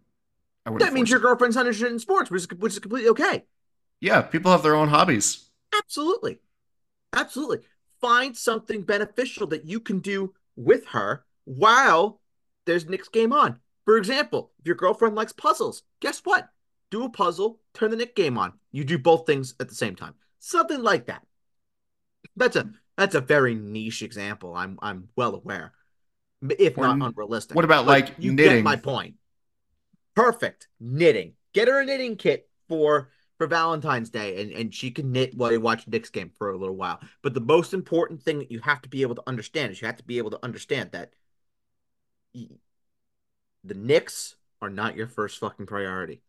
[0.67, 0.91] I wouldn't.
[0.91, 1.23] That means your it.
[1.23, 3.45] girlfriend's not interested in sports, which is, which is completely okay.
[4.01, 5.49] Yeah, people have their own hobbies.
[5.77, 6.39] Absolutely.
[7.13, 7.61] Absolutely.
[8.01, 12.21] Find something beneficial that you can do with her while
[12.65, 13.61] there's Knicks game on.
[13.85, 16.49] For example, if your girlfriend likes puzzles, guess what?
[16.91, 18.55] Do a puzzle, turn the Nick game on.
[18.73, 20.15] You do both things at the same time.
[20.39, 21.23] Something like that.
[22.37, 24.55] That's a that's a very niche example.
[24.55, 25.73] I'm I'm well aware.
[26.59, 27.55] If Or not unrealistic.
[27.57, 28.57] what about, But like, you knitting?
[28.57, 29.15] get my point.
[30.15, 30.69] Perfect.
[30.81, 31.33] Knitting.
[31.55, 35.51] Get her a knitting kit for for Valentine's Day and, and she can knit while
[35.51, 37.01] you watch Knicks game for a little while.
[37.23, 39.87] But the most important thing that you have to be able to understand is you
[39.87, 41.11] have to be able to understand that
[42.35, 46.21] the Knicks are not your first fucking priority.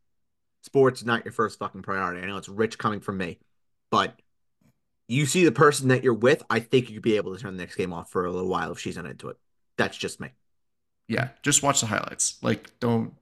[0.61, 2.21] Sports not your first fucking priority.
[2.21, 3.39] I know it's rich coming from me,
[3.91, 4.19] but
[5.07, 7.55] you see the person that you're with, I think you could be able to turn
[7.55, 9.37] the Knicks game off for a little while if she's not into it.
[9.77, 10.29] That's just me.
[11.07, 12.41] Yeah, just watch the highlights.
[12.41, 13.13] Like, don't.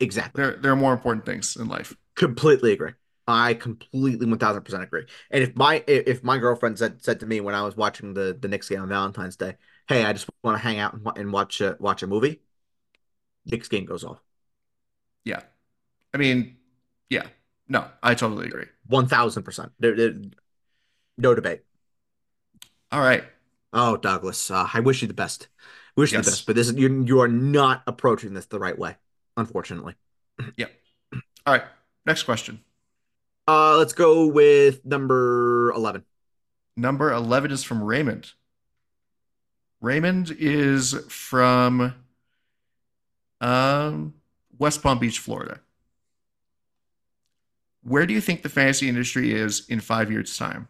[0.00, 0.42] Exactly.
[0.42, 1.96] There, there are more important things in life.
[2.14, 2.92] Completely agree.
[3.26, 5.06] I completely one thousand percent agree.
[5.30, 8.36] And if my if my girlfriend said said to me when I was watching the
[8.38, 9.56] the Knicks game on Valentine's Day,
[9.88, 12.42] "Hey, I just want to hang out and, and watch a, watch a movie,"
[13.46, 14.20] Knicks game goes off.
[15.24, 15.42] Yeah,
[16.14, 16.56] I mean,
[17.10, 17.26] yeah,
[17.68, 18.66] no, I totally agree.
[18.86, 19.72] One thousand percent.
[21.18, 21.62] No debate.
[22.90, 23.24] All right.
[23.72, 25.48] Oh, Douglas, uh, I wish you the best.
[25.96, 28.78] Wish you the best, but this is you you are not approaching this the right
[28.78, 28.96] way,
[29.36, 29.94] unfortunately.
[30.56, 30.66] Yeah.
[31.46, 31.62] All right.
[32.06, 32.60] Next question.
[33.46, 36.04] Uh, let's go with number eleven.
[36.76, 38.32] Number 11 is from Raymond.
[39.80, 41.94] Raymond is from
[43.40, 44.14] um,
[44.58, 45.60] West Palm Beach, Florida.
[47.82, 50.68] Where do you think the fantasy industry is in five years' time?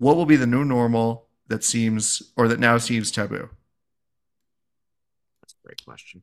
[0.00, 3.50] What will be the new normal that seems, or that now seems taboo?
[5.42, 6.22] That's a great question.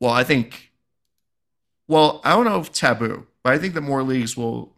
[0.00, 0.72] Well, I think,
[1.86, 4.74] well, I don't know if taboo, but I think that more leagues will,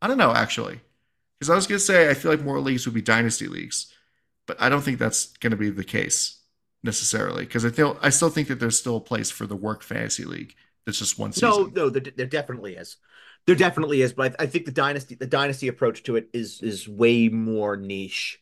[0.00, 0.82] I don't know actually.
[1.36, 3.92] Because I was going to say, I feel like more leagues would be dynasty leagues,
[4.46, 6.38] but I don't think that's going to be the case
[6.84, 7.44] necessarily.
[7.44, 10.24] Because I feel, I still think that there's still a place for the work fantasy
[10.24, 10.54] league
[10.86, 11.50] that's just one season.
[11.50, 12.98] No, no, there, there definitely is.
[13.46, 16.60] There definitely is, but I, I think the dynasty the dynasty approach to it is
[16.62, 18.40] is way more niche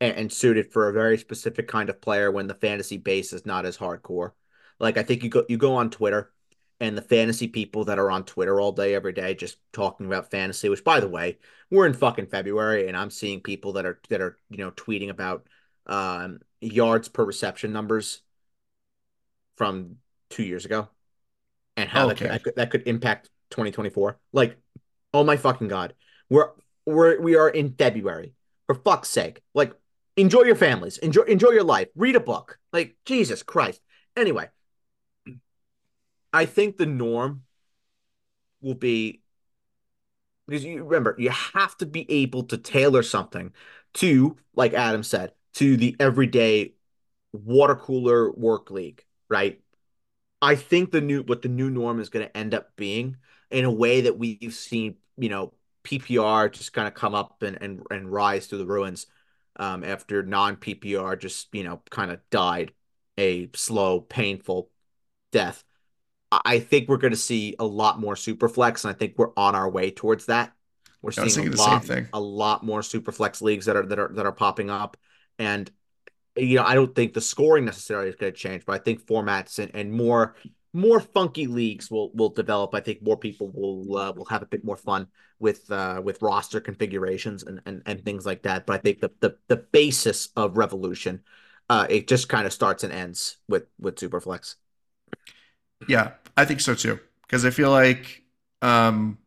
[0.00, 3.46] and, and suited for a very specific kind of player when the fantasy base is
[3.46, 4.32] not as hardcore.
[4.80, 6.32] Like I think you go you go on Twitter
[6.80, 10.30] and the fantasy people that are on Twitter all day every day just talking about
[10.30, 11.38] fantasy, which by the way,
[11.70, 15.10] we're in fucking February and I'm seeing people that are that are, you know, tweeting
[15.10, 15.48] about
[15.86, 18.22] um yards per reception numbers
[19.56, 19.96] from
[20.30, 20.88] 2 years ago
[21.76, 22.28] and how that, Okay.
[22.28, 24.18] that could that could impact 2024.
[24.32, 24.56] Like,
[25.14, 25.94] oh my fucking god,
[26.28, 26.50] we're
[26.86, 28.34] we're we are in February.
[28.66, 29.72] For fuck's sake, like
[30.16, 32.58] enjoy your families, enjoy enjoy your life, read a book.
[32.72, 33.80] Like Jesus Christ.
[34.16, 34.48] Anyway,
[36.32, 37.42] I think the norm
[38.60, 39.22] will be
[40.46, 43.52] because you remember you have to be able to tailor something
[43.94, 46.74] to, like Adam said, to the everyday
[47.32, 49.60] water cooler work league, right?
[50.40, 53.16] I think the new what the new norm is going to end up being
[53.52, 55.52] in a way that we've seen, you know,
[55.84, 59.06] PPR just kind of come up and and, and rise through the ruins
[59.56, 62.72] um, after non PPR just you know kind of died
[63.18, 64.70] a slow, painful
[65.32, 65.64] death.
[66.30, 69.54] I think we're going to see a lot more superflex, and I think we're on
[69.54, 70.52] our way towards that.
[71.02, 72.08] We're seeing a lot, thing.
[72.12, 74.96] a lot more superflex leagues that are that are that are popping up,
[75.38, 75.70] and
[76.36, 79.04] you know, I don't think the scoring necessarily is going to change, but I think
[79.04, 80.36] formats and, and more
[80.72, 82.74] more funky leagues will will develop.
[82.74, 85.08] I think more people will uh, will have a bit more fun
[85.38, 88.66] with uh, with roster configurations and, and and things like that.
[88.66, 91.22] But I think the the the basis of Revolution,
[91.68, 94.56] uh, it just kind of starts and ends with with Superflex.
[95.88, 96.98] Yeah, I think so too.
[97.22, 98.22] Because I feel like
[98.62, 99.18] um,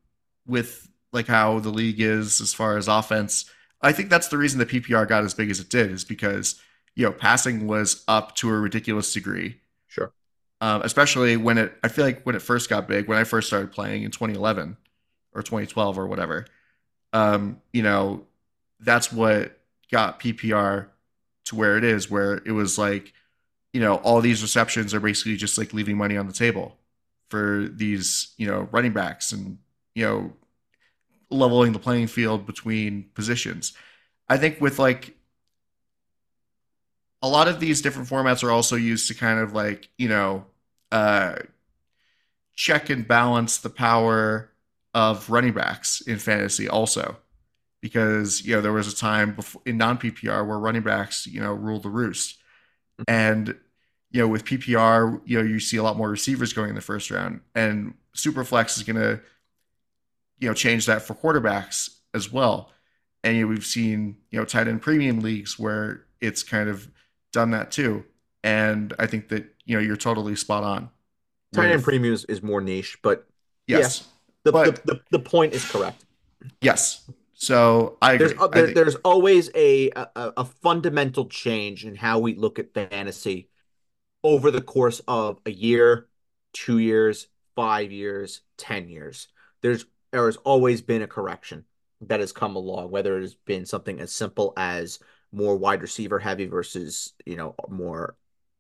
[0.48, 3.50] with like how the league is as far as offense,
[3.82, 6.60] I think that's the reason the PPR got as big as it did is because
[6.96, 9.60] you know passing was up to a ridiculous degree.
[10.62, 13.48] Um, especially when it, I feel like when it first got big, when I first
[13.48, 14.78] started playing in 2011
[15.34, 16.46] or 2012 or whatever,
[17.14, 18.26] um, you know,
[18.80, 19.60] that's what
[19.92, 20.88] got PPR
[21.46, 23.14] to where it is, where it was like,
[23.74, 26.78] you know, all these receptions are basically just like leaving money on the table
[27.30, 29.58] for these, you know, running backs and,
[29.94, 30.34] you know,
[31.30, 33.74] leveling the playing field between positions.
[34.30, 35.16] I think with like
[37.26, 40.46] a lot of these different formats are also used to kind of like, you know,
[40.92, 41.38] uh,
[42.54, 44.52] check and balance the power
[44.94, 47.18] of running backs in fantasy also.
[47.82, 51.42] Because, you know, there was a time before in non PPR where running backs, you
[51.42, 52.38] know, ruled the roost.
[53.08, 53.56] And,
[54.12, 56.82] you know, with PPR, you know, you see a lot more receivers going in the
[56.82, 57.42] first round.
[57.56, 59.20] And Superflex is going to,
[60.40, 62.72] you know, change that for quarterbacks as well.
[63.24, 66.88] And you know, we've seen, you know, tight end premium leagues where it's kind of
[67.36, 68.04] done that too.
[68.44, 70.90] And I think that, you know, you're totally spot on.
[71.54, 73.28] Tight end premium is, is more niche, but
[73.68, 74.08] Yes.
[74.44, 76.06] the, But- the, the the point is correct.
[76.62, 77.10] Yes.
[77.34, 78.28] So I agree.
[78.28, 80.08] There's uh, I there, think- there's always a, a
[80.38, 83.50] a fundamental change in how we look at fantasy
[84.24, 86.08] over the course of a year,
[86.54, 89.28] two years, five years, ten years.
[89.62, 91.66] There's there has always been a correction
[92.02, 95.00] that has come along, whether it has been something as simple as
[95.36, 98.16] more wide receiver heavy versus you know more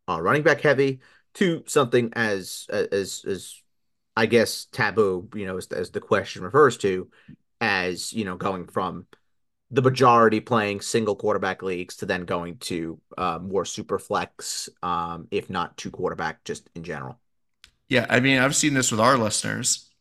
[0.07, 0.99] uh, running back heavy
[1.36, 3.61] to something as as as
[4.15, 7.09] I guess taboo, you know, as, as the question refers to,
[7.59, 9.07] as you know, going from
[9.71, 15.28] the majority playing single quarterback leagues to then going to uh, more super flex, um,
[15.32, 17.19] if not two quarterback, just in general.
[17.89, 19.91] Yeah, I mean, I've seen this with our listeners,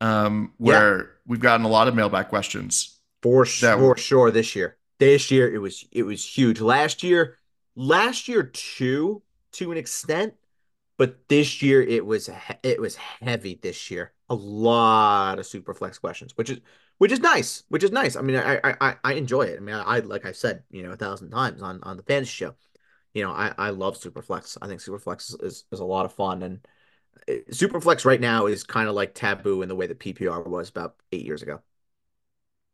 [0.00, 1.04] um, where yeah.
[1.26, 3.00] we've gotten a lot of mailbag questions.
[3.22, 4.77] For sure, for sure, this year.
[4.98, 6.60] This year it was it was huge.
[6.60, 7.38] Last year,
[7.76, 9.22] last year too,
[9.52, 10.34] to an extent,
[10.96, 12.28] but this year it was
[12.62, 13.58] it was heavy.
[13.62, 16.60] This year, a lot of super flex questions, which is
[16.98, 18.16] which is nice, which is nice.
[18.16, 19.56] I mean, I I I enjoy it.
[19.56, 22.30] I mean, I like I said, you know, a thousand times on on the fantasy
[22.32, 22.54] show.
[23.14, 24.58] You know, I I love Superflex.
[24.60, 26.66] I think Superflex is, is, is a lot of fun, and
[27.28, 30.68] uh, Superflex right now is kind of like taboo in the way that PPR was
[30.68, 31.60] about eight years ago.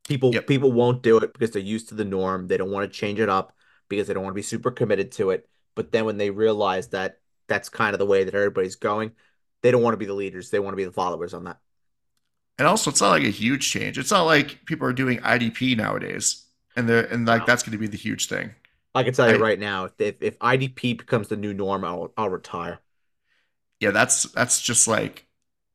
[0.09, 0.47] People yep.
[0.47, 2.47] people won't do it because they're used to the norm.
[2.47, 3.55] They don't want to change it up
[3.89, 5.49] because they don't want to be super committed to it.
[5.75, 9.13] But then when they realize that that's kind of the way that everybody's going,
[9.63, 10.51] they don't want to be the leaders.
[10.51, 11.59] They want to be the followers on that.
[12.59, 13.99] And also, it's not like a huge change.
[13.99, 16.45] It's not like people are doing IDP nowadays,
[16.77, 18.55] and they're and like that's going to be the huge thing.
[18.95, 22.13] I can tell you I, right now, if if IDP becomes the new norm, I'll
[22.17, 22.79] I'll retire.
[23.81, 25.27] Yeah, that's that's just like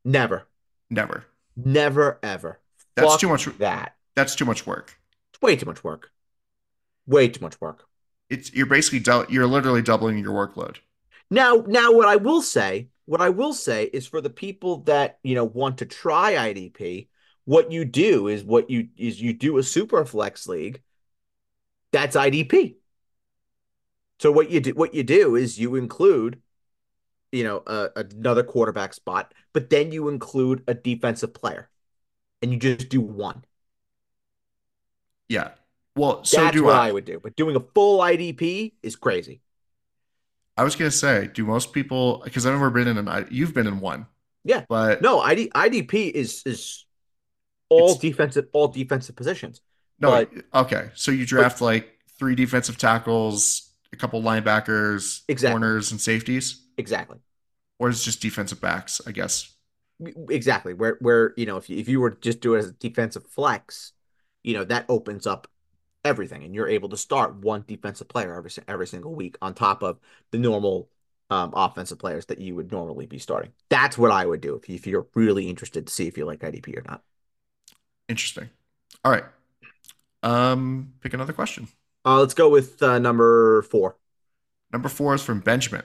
[0.06, 0.48] never,
[0.90, 1.26] never,
[1.58, 2.60] never ever.
[2.96, 3.46] That's Fuck too much.
[3.58, 4.98] That that's too much work.
[5.32, 6.12] It's way too much work.
[7.08, 7.86] Way too much work.
[8.30, 9.04] It's you're basically
[9.34, 10.78] you're literally doubling your workload.
[11.32, 15.18] Now, now, what I will say what I will say is for the people that,
[15.24, 17.08] you know, want to try IDP,
[17.46, 20.84] what you do is what you is you do a super flex league.
[21.92, 22.76] That's IDP.
[24.20, 26.40] So what you do what you do is you include
[27.32, 31.68] you know a, another quarterback spot, but then you include a defensive player.
[32.44, 33.44] And you just do one.
[35.30, 35.52] Yeah.
[35.96, 36.90] Well, so That's do what I.
[36.90, 37.20] I would do.
[37.22, 39.42] But doing a full IDP is crazy.
[40.58, 42.22] I was gonna say, do most people?
[42.24, 43.28] Because I've never been in an.
[43.32, 44.08] You've been in one.
[44.44, 46.86] Yeah, but no, ID, IDP is is
[47.70, 49.62] all defensive, all defensive positions.
[50.00, 50.90] No, but, okay.
[50.96, 55.54] So you draft but, like three defensive tackles, a couple linebackers, exactly.
[55.54, 56.62] corners, and safeties.
[56.78, 57.20] Exactly.
[57.78, 59.54] Or it's just defensive backs, I guess.
[60.30, 60.74] Exactly.
[60.74, 63.26] Where where you know if you, if you were just do it as a defensive
[63.28, 63.94] flex,
[64.44, 65.48] you know that opens up
[66.04, 69.84] everything, and you're able to start one defensive player every every single week on top
[69.84, 70.00] of
[70.32, 70.90] the normal
[71.30, 73.52] um, offensive players that you would normally be starting.
[73.70, 76.40] That's what I would do if, if you're really interested to see if you like
[76.40, 77.04] IDP or not.
[78.08, 78.50] Interesting.
[79.06, 79.26] All right.
[80.24, 81.68] Um, pick another question.
[82.06, 83.98] Uh, let's go with uh, number four.
[84.72, 85.84] Number four is from Benjamin.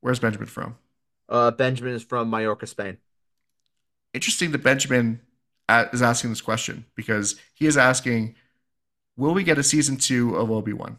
[0.00, 0.76] Where's Benjamin from?
[1.28, 2.98] Uh, Benjamin is from Mallorca, Spain.
[4.14, 5.20] Interesting that Benjamin
[5.68, 8.34] is asking this question because he is asking
[9.16, 10.96] Will we get a season two of Obi Wan?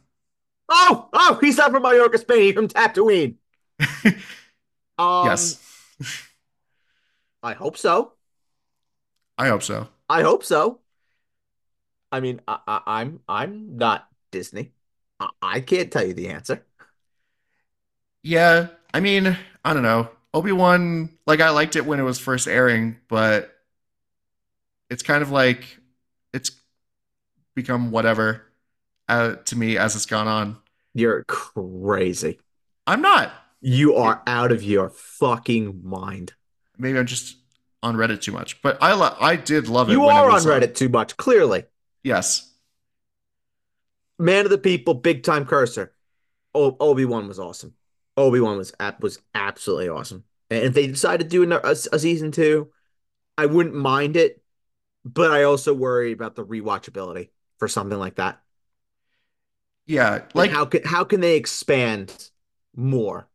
[0.68, 2.42] Oh, oh, he's not from Mallorca, Spain.
[2.42, 3.36] He's from Tatooine.
[5.00, 5.64] um, yes.
[7.42, 8.12] I hope so.
[9.38, 9.88] I hope so.
[10.10, 10.82] I hope so.
[12.12, 14.74] I mean, I, I, I'm I'm not Disney.
[15.20, 16.66] I, I can't tell you the answer.
[18.22, 20.10] Yeah, I mean, I don't know.
[20.34, 23.56] Obi Wan, like I liked it when it was first airing, but
[24.90, 25.80] it's kind of like
[26.34, 26.52] it's
[27.56, 28.44] become whatever
[29.08, 30.58] uh, to me as it's gone on.
[30.94, 32.40] You're crazy.
[32.88, 33.32] I'm not.
[33.62, 36.34] You are out of your fucking mind.
[36.78, 37.38] Maybe I'm just
[37.84, 39.94] on Reddit too much, but I lo- I did love it.
[39.94, 40.74] You are on Reddit on.
[40.74, 41.66] too much, clearly.
[42.04, 42.52] Yes.
[44.18, 45.94] Man of the people, big time cursor.
[46.54, 47.74] Oh, Obi Wan was awesome.
[48.18, 50.24] Obi Wan was app was absolutely awesome.
[50.50, 52.70] And if they decide to do a, a season two,
[53.38, 54.39] I wouldn't mind it,
[55.14, 58.42] but I also worry about the rewatchability for something like that?
[59.86, 62.30] Yeah, like, how can how can they expand
[62.76, 63.28] more?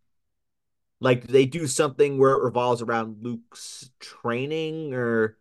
[1.00, 5.36] Like they do something where it revolves around Luke's training or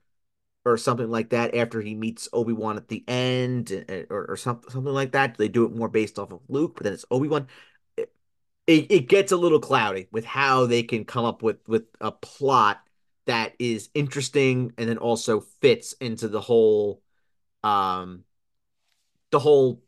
[0.65, 4.37] or something like that after he meets Obi-Wan at the end eh, eh, or, or
[4.37, 5.37] something something like that.
[5.37, 7.47] Do they do it more based off of Luke, but then it's Obi-Wan.
[7.97, 8.11] It,
[8.67, 12.11] it, it gets a little cloudy with how they can come up with with a
[12.11, 12.82] plot
[13.25, 17.01] that is interesting and then also fits into the whole
[17.63, 18.23] um
[19.31, 19.81] the whole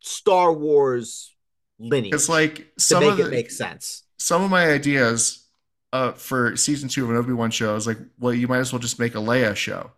[0.00, 1.34] Star Wars
[1.78, 2.14] lineage.
[2.14, 4.04] It's like some to make of the, it make sense.
[4.18, 5.46] Some of my ideas
[5.92, 8.72] uh, for season two of an Obi Wan show is like, well, you might as
[8.72, 9.90] well just make a Leia show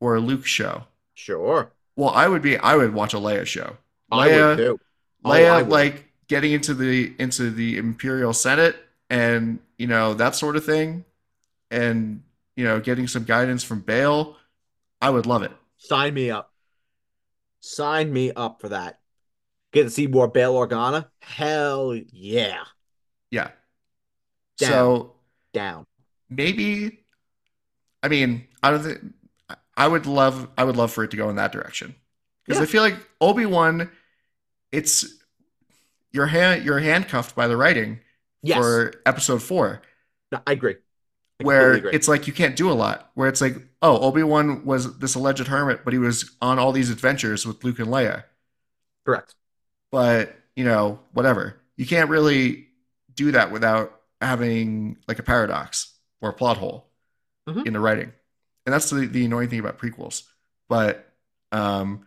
[0.00, 0.84] or a Luke show.
[1.14, 1.72] Sure.
[1.96, 2.56] Well, I would be.
[2.58, 3.76] I would watch a Leia show.
[4.12, 4.80] Leia, I would too.
[5.24, 8.76] Oh, Leia, like getting into the into the Imperial Senate
[9.10, 11.04] and you know that sort of thing,
[11.70, 12.22] and
[12.56, 14.36] you know getting some guidance from Bail.
[15.00, 15.52] I would love it.
[15.78, 16.52] Sign me up.
[17.60, 19.00] Sign me up for that.
[19.72, 21.08] Get to see more Bail Organa?
[21.20, 22.62] Hell yeah.
[23.30, 23.50] Yeah.
[24.58, 25.12] down, So
[25.52, 25.86] down.
[26.30, 27.04] maybe,
[28.02, 29.00] I mean, I don't think
[29.76, 31.94] I would love I would love for it to go in that direction
[32.46, 33.90] because I feel like Obi Wan,
[34.72, 35.04] it's
[36.12, 38.00] you're hand you're handcuffed by the writing
[38.42, 38.58] Yes.
[38.58, 39.82] for Episode Four,
[40.30, 40.76] No, I agree.
[41.42, 43.10] Where it's like you can't do a lot.
[43.14, 46.72] Where it's like, oh, Obi Wan was this alleged hermit, but he was on all
[46.72, 48.24] these adventures with Luke and Leia.
[49.04, 49.34] Correct.
[49.92, 52.66] but you know whatever you can't really
[53.14, 56.88] do that without having like a paradox or a plot hole
[57.48, 57.66] Mhm.
[57.66, 58.12] in the writing
[58.64, 60.24] and that's the, the annoying thing about prequels
[60.68, 61.08] but
[61.52, 62.04] um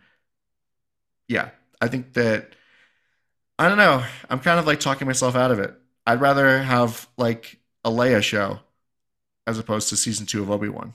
[1.28, 1.48] yeah
[1.80, 2.54] i think that
[3.58, 5.74] i don't know i'm kind of like talking myself out of it
[6.06, 8.58] i'd rather have like a leia show
[9.46, 10.94] as opposed to season two of obi-wan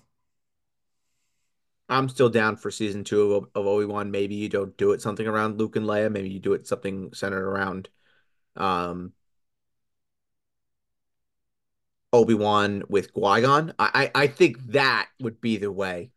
[1.88, 4.10] I'm still down for season two of, of Obi-Wan.
[4.10, 6.12] Maybe you don't do it something around Luke and Leia.
[6.12, 7.90] Maybe you do it something centered around
[8.56, 9.14] um
[12.14, 13.74] Obi-Wan with Qui-Gon.
[13.78, 16.12] I, I I think that would be the way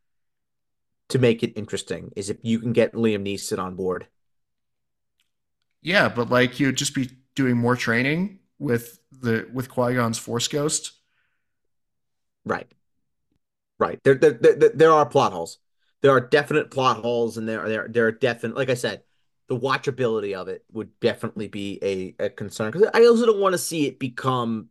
[1.08, 4.06] to make it interesting, is if you can get Liam Neeson on board.
[5.82, 10.92] yeah but like you'd just be doing more training with the with qui-gon's force ghost
[12.48, 12.68] Right.
[13.78, 14.00] Right.
[14.02, 15.58] There, there, there, there are plot holes.
[16.00, 18.56] There are definite plot holes, and there, there, there are definite.
[18.56, 19.02] Like I said,
[19.48, 23.52] the watchability of it would definitely be a, a concern because I also don't want
[23.54, 24.68] to see it become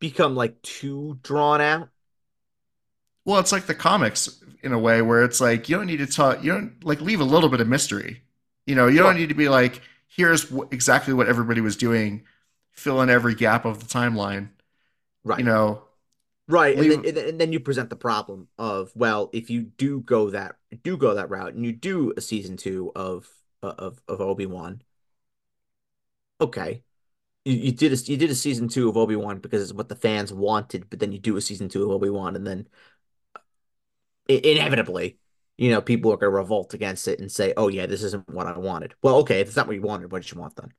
[0.00, 1.88] become like too drawn out.
[3.24, 6.06] Well, it's like the comics in a way where it's like you don't need to
[6.06, 8.22] talk, you don't like leave a little bit of mystery.
[8.66, 9.06] You know, you Sure.
[9.06, 12.24] don't need to be like, here's exactly what everybody was doing,
[12.72, 14.50] fill in every gap of the timeline.
[15.24, 15.38] Right.
[15.38, 15.84] You know,
[16.52, 16.76] Right.
[16.76, 19.62] And leave- then, and then- and then you present the problem of, well, if you
[19.62, 23.26] do go that do go that route and you do a season two of
[23.62, 24.82] uh, of of Obi-Wan,
[26.40, 26.82] okay.
[27.44, 29.96] You, you did a you did a season two of Obi-Wan because it's what the
[29.96, 32.68] fans wanted, but then you do a season two of Obi-Wan and then
[33.34, 33.40] uh,
[34.28, 35.18] i- inevitably,
[35.56, 38.28] you know, people are going to revolt against it and say, "Oh yeah, this isn't
[38.28, 40.56] what I wanted." Well, okay, if it's not what you wanted, what did you want
[40.56, 40.72] then?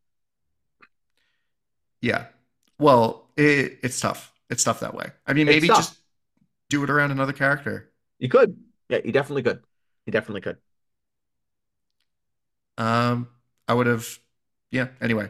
[2.01, 2.27] yeah.
[2.77, 4.32] Well, it, it's tough.
[4.53, 5.09] It's tough that way.
[5.25, 5.97] I mean, maybe just
[6.69, 7.89] do it around another character.
[8.19, 8.55] You could.
[8.87, 9.63] Yeah, you definitely could.
[10.05, 10.57] You definitely could.
[12.77, 13.29] Um,
[13.67, 14.07] I would have,
[14.69, 14.89] yeah.
[15.01, 15.27] Anyway,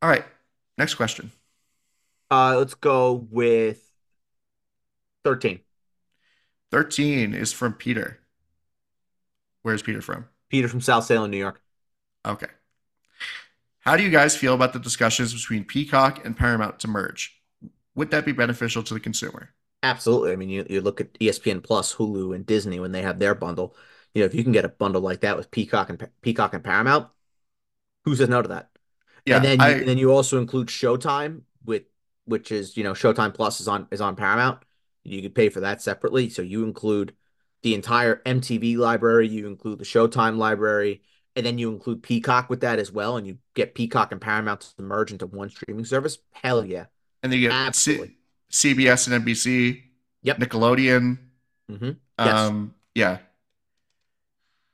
[0.00, 0.24] all right.
[0.78, 1.30] Next question.
[2.30, 3.86] Uh, let's go with
[5.24, 5.60] 13.
[6.70, 8.20] Thirteen is from Peter.
[9.60, 10.30] Where's Peter from?
[10.48, 11.60] Peter from South Salem, New York.
[12.24, 12.46] Okay.
[13.80, 17.41] How do you guys feel about the discussions between Peacock and Paramount to merge?
[17.94, 19.54] Would that be beneficial to the consumer?
[19.82, 20.32] Absolutely.
[20.32, 23.34] I mean, you, you look at ESPN Plus, Hulu, and Disney when they have their
[23.34, 23.76] bundle.
[24.14, 26.62] You know, if you can get a bundle like that with Peacock and Peacock and
[26.62, 27.08] Paramount,
[28.04, 28.70] who says no to that?
[29.26, 31.84] Yeah, and then you, I and then you also include Showtime with
[32.24, 34.62] which is you know Showtime Plus is on is on Paramount.
[35.04, 36.28] You could pay for that separately.
[36.28, 37.14] So you include
[37.62, 41.02] the entire MTV library, you include the Showtime library,
[41.34, 44.72] and then you include Peacock with that as well, and you get Peacock and Paramount
[44.76, 46.18] to merge into one streaming service.
[46.32, 46.86] Hell yeah,
[47.22, 47.74] and then you get.
[47.74, 48.16] C-
[48.50, 49.82] CBS and NBC,
[50.22, 50.38] Yep.
[50.38, 51.18] Nickelodeon.
[51.68, 52.38] hmm Yes.
[52.38, 53.18] Um, yeah.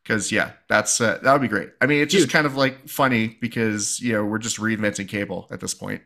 [0.03, 1.71] Because yeah, that's uh, that would be great.
[1.81, 5.47] I mean, it's just kind of like funny because you know we're just reinventing cable
[5.51, 6.01] at this point.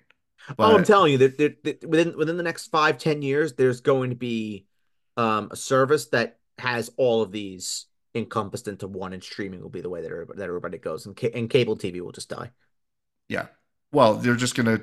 [0.59, 3.81] oh, I'm telling you that, that, that within within the next five ten years, there's
[3.81, 4.67] going to be
[5.17, 9.81] um, a service that has all of these encompassed into one, and streaming will be
[9.81, 12.51] the way that everybody, that everybody goes, and ca- and cable TV will just die.
[13.29, 13.47] yeah,
[13.93, 14.81] well, they're just gonna.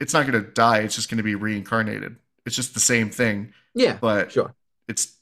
[0.00, 0.78] It's not gonna die.
[0.80, 2.16] It's just gonna be reincarnated.
[2.44, 4.54] It's just the same thing, Yeah, but sure.
[4.88, 5.16] it's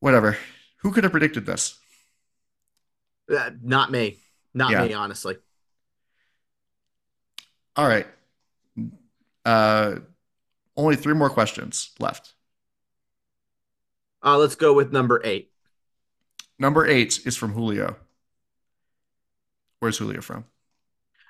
[0.00, 0.36] whatever.
[0.78, 1.78] Who could have predicted this?
[3.34, 4.18] Uh, not me,
[4.54, 4.84] not Yeah.
[4.86, 5.36] me, honestly.
[7.76, 8.06] All right.
[9.44, 9.96] Uh,
[10.76, 12.34] only three more questions left.
[14.22, 15.50] Uh, let's go with number eight.
[16.58, 17.96] Number eight is from Julio.
[19.80, 20.44] Where's Julio from?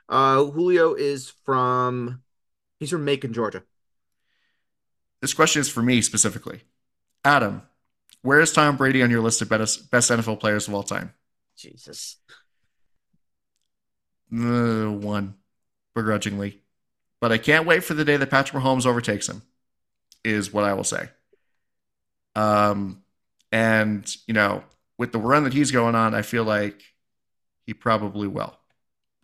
[0.08, 2.22] Uh, Julio is from
[2.78, 3.62] he's from Macon, Georgia.
[5.20, 6.62] This question is for me specifically.
[7.24, 7.62] Adam,
[8.22, 11.14] where is Tom Brady on your list of best, best NFL players of all time?
[11.56, 12.16] Jesus.
[14.32, 15.34] Uh, one,
[15.94, 16.60] begrudgingly.
[17.20, 19.42] But I can't wait for the day that Patrick Mahomes overtakes him,
[20.22, 21.08] is what I will say.
[22.34, 23.02] Um,
[23.50, 24.62] and, you know,
[24.98, 26.82] with the run that he's going on, I feel like
[27.64, 28.56] he probably will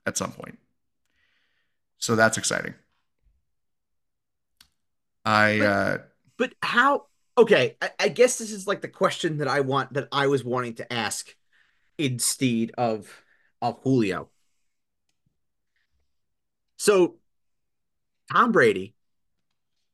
[0.07, 0.59] at some point.
[2.03, 2.75] So that's exciting.
[5.25, 5.99] I, But- uh,
[6.37, 7.07] But how?
[7.39, 10.45] Okay, I, I guess this is like the question that I want that I was
[10.45, 11.35] wanting to ask
[11.97, 13.09] instead of
[13.63, 14.29] of Julio.
[16.77, 17.15] So
[18.33, 18.95] Tom Brady,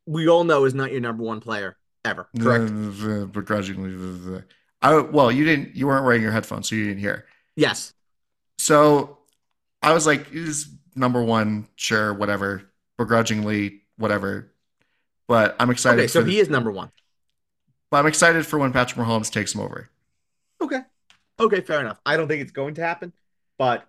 [0.06, 2.28] we all know is not your number one player ever.
[2.40, 3.32] Correct.
[3.32, 4.42] Begrudgingly.
[4.80, 7.26] I well, you didn't you weren't wearing your headphones, so you didn't hear.
[7.54, 7.92] Yes.
[8.58, 9.18] So
[9.82, 12.62] I was like, is number one, sure, whatever.
[12.96, 14.52] Begrudgingly, whatever.
[15.28, 16.00] But I'm excited.
[16.00, 16.90] Okay, so for, he is number one.
[17.90, 19.88] But I'm excited for when Patrick Mahomes takes him over.
[20.60, 20.80] Okay.
[21.40, 22.00] Okay, fair enough.
[22.04, 23.12] I don't think it's going to happen,
[23.58, 23.86] but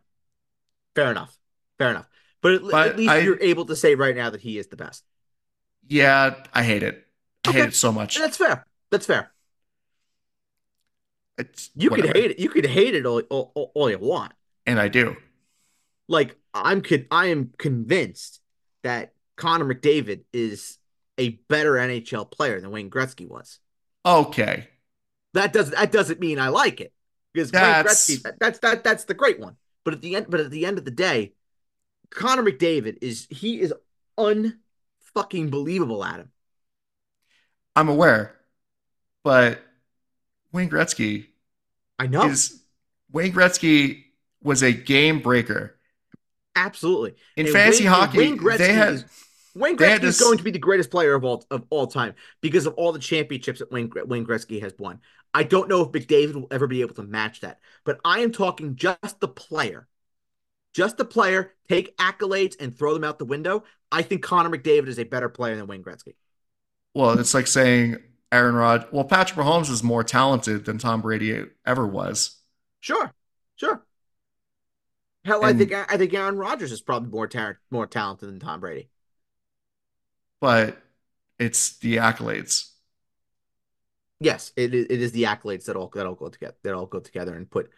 [0.95, 1.35] fair enough.
[1.77, 2.07] Fair enough.
[2.41, 4.67] But at, But at least I- you're able to say right now that he is
[4.67, 5.03] the best.
[5.87, 7.05] Yeah, I hate it.
[7.47, 8.17] I hate it so much.
[8.17, 8.65] That's fair.
[8.91, 9.31] That's fair.
[11.37, 12.39] It's You could hate it.
[12.39, 14.33] You could hate it all, all- all you want.
[14.67, 15.15] and I do.
[16.09, 18.41] Like I'm con- I am convinced
[18.83, 20.77] that Connor McDavid is
[21.17, 23.59] a better NHL player than Wayne Gretzky was.
[24.05, 24.67] Okay.
[25.33, 26.91] That doesn't that doesn't mean I like it
[27.33, 29.55] because That's- Wayne Gretzky that, that's that that's the great one.
[29.85, 31.33] But at the end, but at the end of the day,
[32.09, 33.73] Connor McDavid is he is
[34.17, 36.31] unfucking believable at him.
[37.75, 38.35] I'm aware.
[39.23, 39.61] But
[40.51, 41.27] Wayne Gretzky
[41.99, 42.61] I know is
[43.11, 44.05] Wayne Gretzky
[44.41, 45.75] was a game breaker.
[46.55, 47.15] Absolutely.
[47.35, 49.05] In And fantasy Wayne- hockey, Wayne Gretzky they had is
[49.55, 52.65] Wayne Gretzky is going to be the greatest player of all of all time because
[52.65, 54.99] of all the championships that Wayne Wayne Gretzky has won.
[55.33, 58.31] I don't know if McDavid will ever be able to match that, but I am
[58.31, 59.87] talking just the player,
[60.73, 61.53] just the player.
[61.67, 63.63] Take accolades and throw them out the window.
[63.91, 66.15] I think Connor McDavid is a better player than Wayne Gretzky.
[66.95, 67.97] well, it's like saying
[68.31, 68.87] Aaron Rod.
[68.91, 72.37] Well, Patrick Mahomes is more talented than Tom Brady ever was.
[72.79, 73.13] Sure,
[73.55, 73.83] sure.
[75.25, 78.61] Hell, I think I think Aaron Rodgers is probably more tar- more talented than Tom
[78.61, 78.89] Brady.
[80.39, 80.81] But
[81.37, 82.69] it's the accolades.
[84.19, 86.85] Yes, it is, it is the accolades that all that all go together that all
[86.85, 87.69] go together and put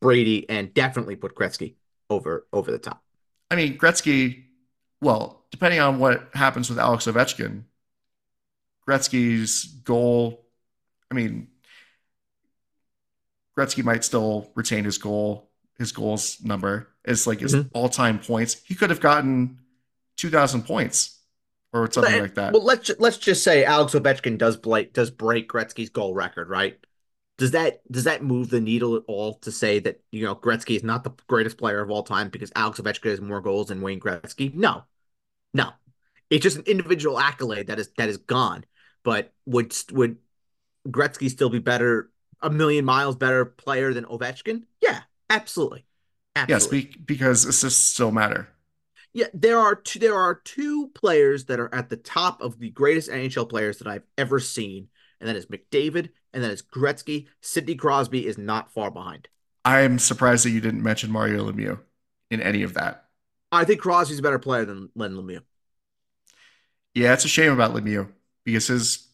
[0.00, 1.74] Brady and definitely put Gretzky
[2.10, 3.02] over over the top.
[3.50, 4.44] I mean, Gretzky,
[5.00, 7.64] well, depending on what happens with Alex Ovechkin,
[8.88, 10.46] Gretzky's goal,
[11.10, 11.48] I mean,
[13.56, 15.50] Gretzky might still retain his goal,
[15.82, 16.88] his goals number.
[17.04, 17.68] is like his Mhm.
[17.74, 18.62] all-time points.
[18.64, 19.58] He could have gotten
[20.16, 21.18] 2,000 points
[21.72, 22.52] or something like that.
[22.52, 26.78] Well, let's let's just say Alex Ovechkin does break does break Gretzky's goal record, right?
[27.38, 30.76] Does that does that move the needle at all to say that you know Gretzky
[30.76, 33.80] is not the greatest player of all time because Alex Ovechkin has more goals than
[33.80, 34.54] Wayne Gretzky?
[34.54, 34.84] No,
[35.52, 35.70] no.
[36.30, 38.64] It's just an individual accolade that is that is gone.
[39.02, 40.18] But would would
[40.86, 44.62] Gretzky still be better, a million miles better player than Ovechkin?
[44.80, 45.00] Yeah,
[45.34, 45.84] absolutely,
[46.36, 46.80] yes, absolutely.
[46.80, 48.48] be- because assists still matter.
[49.14, 52.70] Yeah, there are two, there are two players that are at the top of the
[52.70, 54.88] greatest NHL players that I've ever seen,
[55.20, 57.26] and that is McDavid and that is Gretzky.
[57.40, 59.28] Sidney Crosby is not far behind.
[59.64, 61.80] I'm surprised that you didn't mention Mario Lemieux
[62.30, 63.04] in any of that.
[63.52, 65.42] I think Crosby's a better player than Len Lemieux.
[66.94, 68.10] Yeah, it's a shame about Lemieux
[68.44, 69.06] because his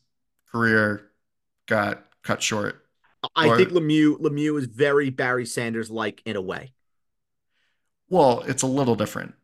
[0.51, 1.11] career
[1.67, 2.85] got cut short.
[3.35, 6.73] I Or- think Lemieux Lemieux is very Barry Sanders like in a way.
[8.09, 9.35] Well, it's a little different.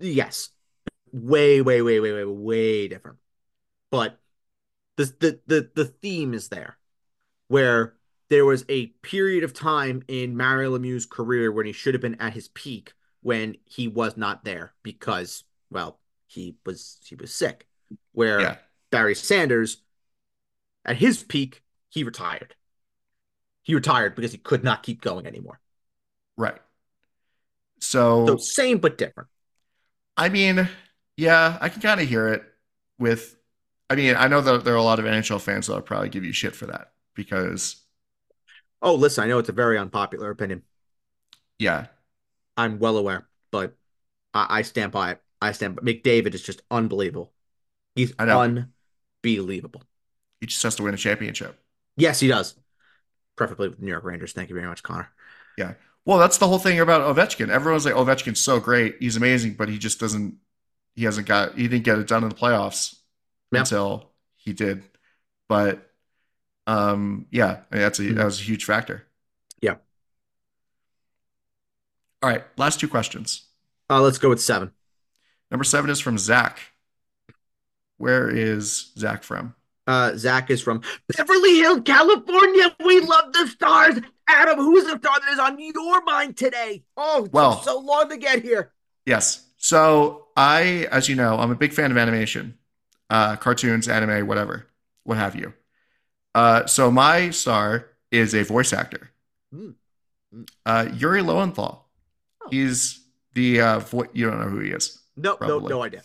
[0.00, 0.50] Yes,
[1.12, 3.18] way way way way way way different.
[3.90, 4.18] But
[4.96, 6.78] the the the the theme is there,
[7.48, 7.94] where
[8.28, 12.20] there was a period of time in Mario Lemieux's career when he should have been
[12.20, 12.92] at his peak
[13.22, 17.66] when he was not there because well he was he was sick.
[18.12, 18.56] Where Yeah.
[18.90, 19.78] Barry Sanders,
[20.84, 22.54] at his peak, he retired.
[23.68, 25.60] He retired because he could not keep going anymore.
[26.36, 26.58] Right.
[28.26, 29.28] So So, same but different.
[30.16, 30.68] I mean,
[31.16, 32.42] yeah, I can kind of hear it
[32.98, 33.36] with,
[33.90, 36.08] I mean, I know that there are a lot of NHL fans that will probably
[36.08, 37.76] give you shit for that because,
[38.82, 40.62] Oh, listen, I know it's a very unpopular opinion.
[41.58, 41.86] yeah,
[42.56, 43.76] I'm well aware, but
[44.34, 45.22] I, I stand by it.
[45.40, 47.32] I stand by McDavid is just unbelievable.
[47.94, 48.42] He's I know.
[49.24, 49.82] unbelievable.
[50.40, 51.58] he just has to win a championship.
[51.96, 52.54] Yes, he does.
[53.38, 54.32] Preferably with the New York Rangers.
[54.32, 55.08] Thank you very much, Connor.
[55.56, 55.74] Yeah.
[56.04, 57.48] Well, that's the whole thing about Ovechkin.
[57.48, 58.96] Everyone's like, Ovechkin's so great.
[59.00, 60.36] He's amazing, but he just doesn't,
[60.94, 62.96] he hasn't got, he didn't get it done in the playoffs
[63.52, 63.60] Yep.
[63.60, 64.82] until he did.
[65.48, 65.90] But,
[66.66, 68.16] um, yeah, I mean, that's a, Mhm.
[68.16, 69.06] that was a huge factor.
[69.60, 69.76] Yeah.
[72.22, 72.44] All right.
[72.58, 73.46] Last two questions.
[73.88, 74.72] Uh, let's go with seven.
[75.50, 76.58] Number seven is from Zach.
[77.96, 79.54] Where is Zach from?
[79.88, 80.82] Uh, Zach is from
[81.16, 82.76] Beverly Hills, California.
[82.84, 83.98] We love the stars.
[84.28, 86.84] Adam, who's the star that is on your mind today?
[86.96, 88.72] Oh, Well- took so long to get here.
[89.06, 89.46] Yes.
[89.56, 92.58] So I, as you know, I'm a big fan of animation,
[93.08, 94.66] uh, cartoons, anime, whatever,
[95.04, 95.54] what have you.
[96.34, 99.10] Uh, so my star is a voice actor,
[99.52, 99.70] Hmm.
[100.32, 100.42] Hmm.
[100.66, 101.88] uh, Yuri Lowenthal.
[102.42, 102.48] Oh.
[102.50, 103.00] He's
[103.32, 104.98] the uh, vo- you don't know who he is.
[105.16, 105.70] No, no, Probably.
[105.70, 106.02] no idea.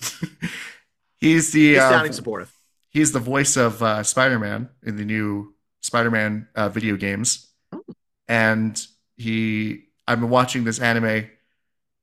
[1.19, 2.51] He's the He's uh, sounding supportive.
[2.93, 7.83] He's the voice of uh, Spider-Man in the new Spider-Man uh, video games, Oh.
[8.27, 8.85] and
[9.17, 9.85] he.
[10.07, 11.27] I've been watching this anime,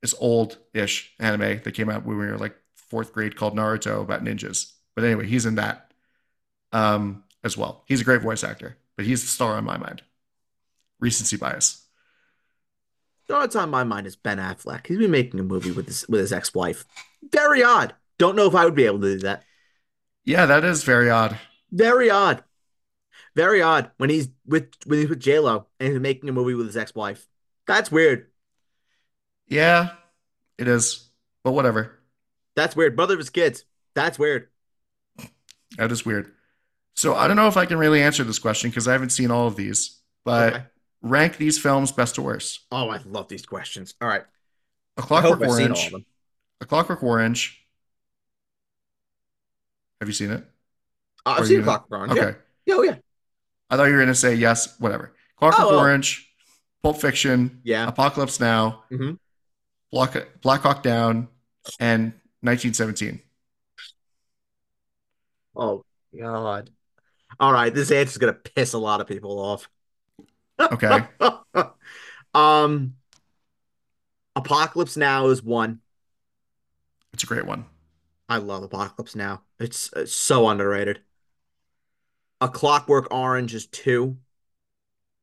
[0.00, 4.24] this old-ish anime that came out when we were like fourth grade called Naruto about
[4.24, 4.72] ninjas.
[4.96, 5.92] But anyway, he's in that
[6.72, 7.84] um, as well.
[7.86, 10.02] He's a great voice actor, but he's the star on my mind.
[10.98, 11.84] Recency bias.
[13.28, 14.86] Know what's on my mind is Ben Affleck.
[14.86, 16.84] He's been making a movie with his with his ex-wife.
[17.30, 17.94] Very odd.
[18.18, 19.44] Don't know if I would be able to do that.
[20.30, 21.36] Yeah, that is very odd.
[21.72, 22.44] Very odd.
[23.34, 26.54] Very odd when he's with when he's with J Lo and he's making a movie
[26.54, 27.26] with his ex-wife.
[27.66, 28.28] That's weird.
[29.48, 29.90] Yeah,
[30.56, 31.10] it is.
[31.42, 31.98] But whatever.
[32.54, 32.94] That's weird.
[32.94, 33.64] Brother of his kids.
[33.96, 34.46] That's weird.
[35.78, 36.32] That is weird.
[36.94, 39.32] So I don't know if I can really answer this question because I haven't seen
[39.32, 40.64] all of these, but Okay.
[41.02, 42.66] rank these films best to worst.
[42.70, 43.94] Oh, I love these questions.
[44.00, 44.22] All right.
[44.96, 46.06] A Clockwork hope I've seen all of Orange.
[46.60, 47.59] A Clockwork Orange.
[50.00, 50.44] Have you seen it?
[51.26, 52.18] Uh, I've seen gonna- Clockwork Orange.
[52.18, 52.38] Okay.
[52.66, 52.74] Yeah.
[52.76, 52.96] Oh, yeah.
[53.68, 55.12] I thought you were going to say yes, whatever.
[55.36, 55.78] Clockwork Oh.
[55.78, 56.32] Orange,
[56.82, 57.86] Pulp Fiction, Yeah.
[57.86, 59.18] Apocalypse Now, Mhm.
[59.92, 61.28] Black, Black Hawk Down,
[61.78, 62.12] and
[62.42, 63.20] 1917.
[65.54, 65.84] Oh,
[66.18, 66.70] God.
[67.38, 67.72] All right.
[67.74, 69.68] This answer's going to piss a lot of people off.
[70.58, 71.06] Okay.
[72.34, 72.94] um,
[74.36, 75.80] Apocalypse Now is one.
[77.12, 77.66] it's a great one.
[78.30, 79.42] I love Apocalypse Now.
[79.58, 81.00] It's, it's so underrated.
[82.40, 84.16] A Clockwork Orange is two.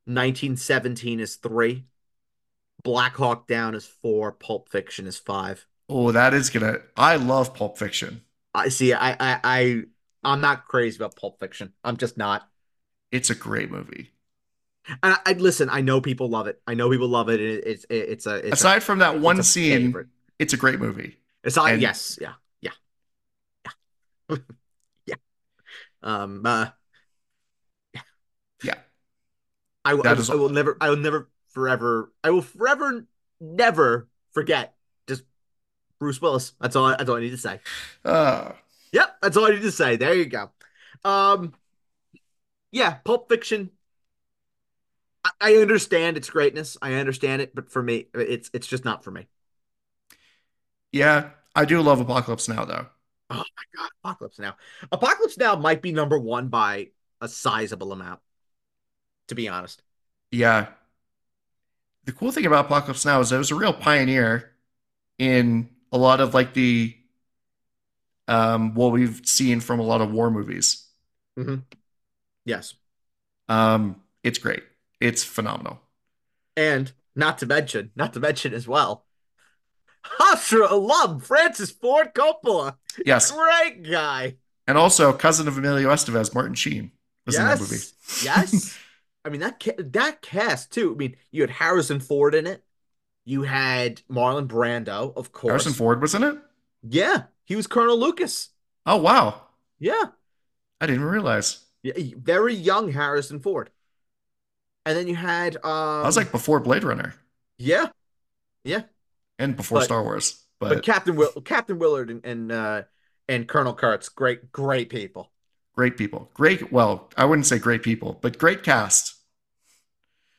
[0.06, 1.86] 1917 is three.
[2.84, 4.32] Black Hawk Down is four.
[4.34, 5.66] Pulp Fiction is five.
[5.90, 6.82] Oh, that is going to.
[6.96, 8.22] I love Pulp Fiction.
[8.54, 8.94] I see.
[8.94, 9.82] I, I, I,
[10.24, 11.74] I'm not crazy about Pulp Fiction.
[11.84, 12.48] I'm just not.
[13.12, 14.12] It's a great movie.
[14.90, 15.70] And I, I listen.
[15.70, 16.62] I know people love it.
[16.68, 17.40] I know people love it.
[17.42, 18.36] It- it's, it, it's a.
[18.36, 20.08] It's a, Aside from that one scene, favorite.
[20.40, 21.18] it's a great movie.
[21.44, 21.72] It's not.
[21.72, 22.18] and- yes.
[22.22, 22.34] Yeah.
[25.06, 25.16] Yeah.
[26.04, 26.46] Um.
[26.46, 26.70] Uh,
[28.64, 28.76] Yeah.
[29.86, 30.78] I, will- I, is- I will never.
[30.82, 31.30] I will never.
[31.50, 32.12] Forever.
[32.24, 33.08] I will forever.
[33.40, 34.76] Never forget.
[35.08, 35.24] Just
[36.00, 36.54] Bruce Willis.
[36.62, 36.90] That's all.
[36.90, 37.62] That's all I need to say.
[38.06, 38.54] Uh,
[38.94, 39.96] Yep, that's all I need to say.
[39.98, 40.50] There you go.
[41.04, 41.54] Um,
[42.72, 43.72] yeah, Pulp Fiction.
[45.24, 46.78] I, I understand its greatness.
[46.82, 49.28] I understand it, but for me, it's it's just not for me.
[50.92, 52.88] yeah, I do love Apocalypse Now, though.
[53.30, 53.44] Oh my
[53.76, 54.56] God, Apocalypse Now.
[54.92, 56.90] Apocalypse Now might be number one by
[57.22, 58.22] a sizable amount.
[59.28, 59.82] To be honest,
[60.32, 60.68] Yeah.
[62.06, 64.52] The cool thing about Apocalypse Now is it was a real pioneer
[65.18, 66.96] in a lot of like the
[68.28, 70.88] um what we've seen from a lot of war movies.
[71.38, 71.56] Mm-hmm.
[72.46, 72.76] yes,
[73.50, 74.64] Um it's great.
[75.02, 75.82] It's phenomenal.
[76.56, 79.07] and not to mention, not to mention as well,
[80.20, 82.76] Hofstra alum Francis Ford Coppola,
[83.06, 83.32] Yes.
[83.32, 84.36] great guy.
[84.68, 86.92] And also cousin of Emilio Estevez, Martin Sheen
[87.26, 87.76] was in that movie.
[87.76, 88.78] Yes, yes.
[89.26, 89.62] I mean that
[89.92, 90.94] that cast too.
[90.94, 92.64] I mean, you had Harrison Ford in it.
[93.26, 95.52] You had Marlon Brando, of course.
[95.52, 96.38] Harrison Ford was in it?
[96.82, 98.50] Yeah, he was Colonel Lucas.
[98.86, 99.42] Oh wow.
[99.80, 100.02] Yeah,
[100.80, 101.66] I didn't realize.
[101.84, 103.70] yeah, very young Harrison Ford.
[104.86, 107.14] And then you had um, I was like before Blade Runner
[107.58, 107.88] yeah,
[108.64, 108.84] yeah.
[109.40, 110.44] And before But- Star Wars.
[110.60, 112.84] But, But, Captain Will, Captain Willard, and and, uh,
[113.28, 115.32] and Colonel Kurtz, great, great people.
[115.76, 116.32] great people.
[116.34, 119.14] Great well, I wouldn't say great people, but great cast.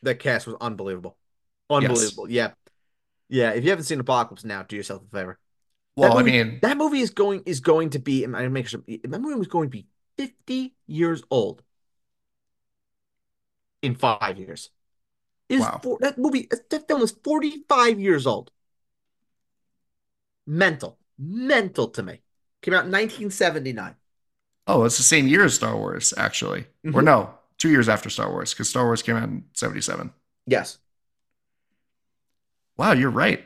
[0.03, 1.17] That cast was unbelievable,
[1.69, 2.29] unbelievable.
[2.29, 2.51] Yeah,
[3.29, 3.51] yeah.
[3.51, 5.39] If you haven't seen Apocalypse Now, do yourself a favor.
[5.95, 8.25] Well, I mean, That movie is going is going to be.
[8.25, 11.63] I make sure that movie was going to be fifty years old
[13.81, 14.69] in five years.
[15.47, 15.97] Is Wow.
[16.01, 16.49] that movie?
[16.69, 18.51] That film is forty five years old.
[20.47, 22.21] Mental, mental to me.
[22.61, 23.95] Came out in nineteen seventy nine.
[24.67, 26.67] oh, it's the same year as Star Wars, actually.
[26.85, 27.05] Or Mhm.
[27.05, 30.13] no, two years after Star Wars, because Star Wars came out in 77.
[30.45, 30.77] Yes.
[32.77, 33.45] Wow, you're right.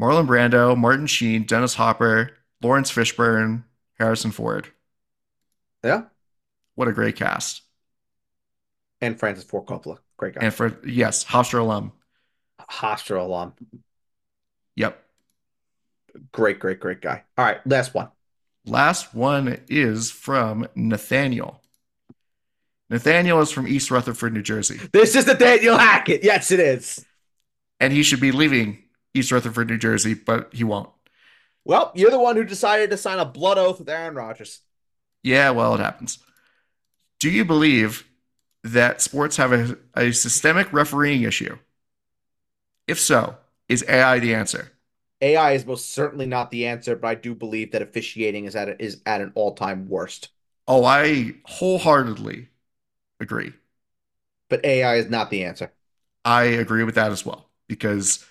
[0.00, 3.64] Marlon Brando, Martin Sheen, Dennis Hopper, Laurence Fishburne,
[3.98, 4.68] Harrison Ford.
[5.84, 6.04] Yeah.
[6.74, 7.62] What a great cast.
[9.00, 10.40] And Francis Ford Coppola, great guy.
[10.44, 11.92] And for, yes, Hofstra alum.
[12.60, 13.54] Hofstra alum,
[14.74, 15.02] Yep.
[16.32, 17.24] Great, great, great guy.
[17.36, 18.08] All right, last one.
[18.66, 21.60] Last one is from Nathaniel.
[22.90, 26.24] Nathaniel is from East Rutherford, New Jersey, This is Nathaniel Hackett.
[26.24, 27.04] Yes, it is.
[27.80, 28.82] and he should be leaving
[29.14, 30.90] East Rutherford, New Jersey, but he won't.
[31.64, 34.60] Well, you're the one who decided to sign a blood oath with Aaron Rodgers.
[35.22, 36.18] Yeah, well, it happens.
[37.20, 38.06] Do you believe
[38.64, 41.58] that sports have a, a systemic refereeing issue?
[42.86, 43.36] If so,
[43.68, 44.72] is AI the answer?
[45.20, 48.68] AI is most certainly not the answer, but I do believe that officiating is at
[48.68, 50.28] a, is at an all time worst.
[50.66, 52.48] Oh, I wholeheartedly
[53.20, 53.52] agree.
[54.48, 55.72] But AI is not the answer.
[56.24, 58.24] I agree with that as well because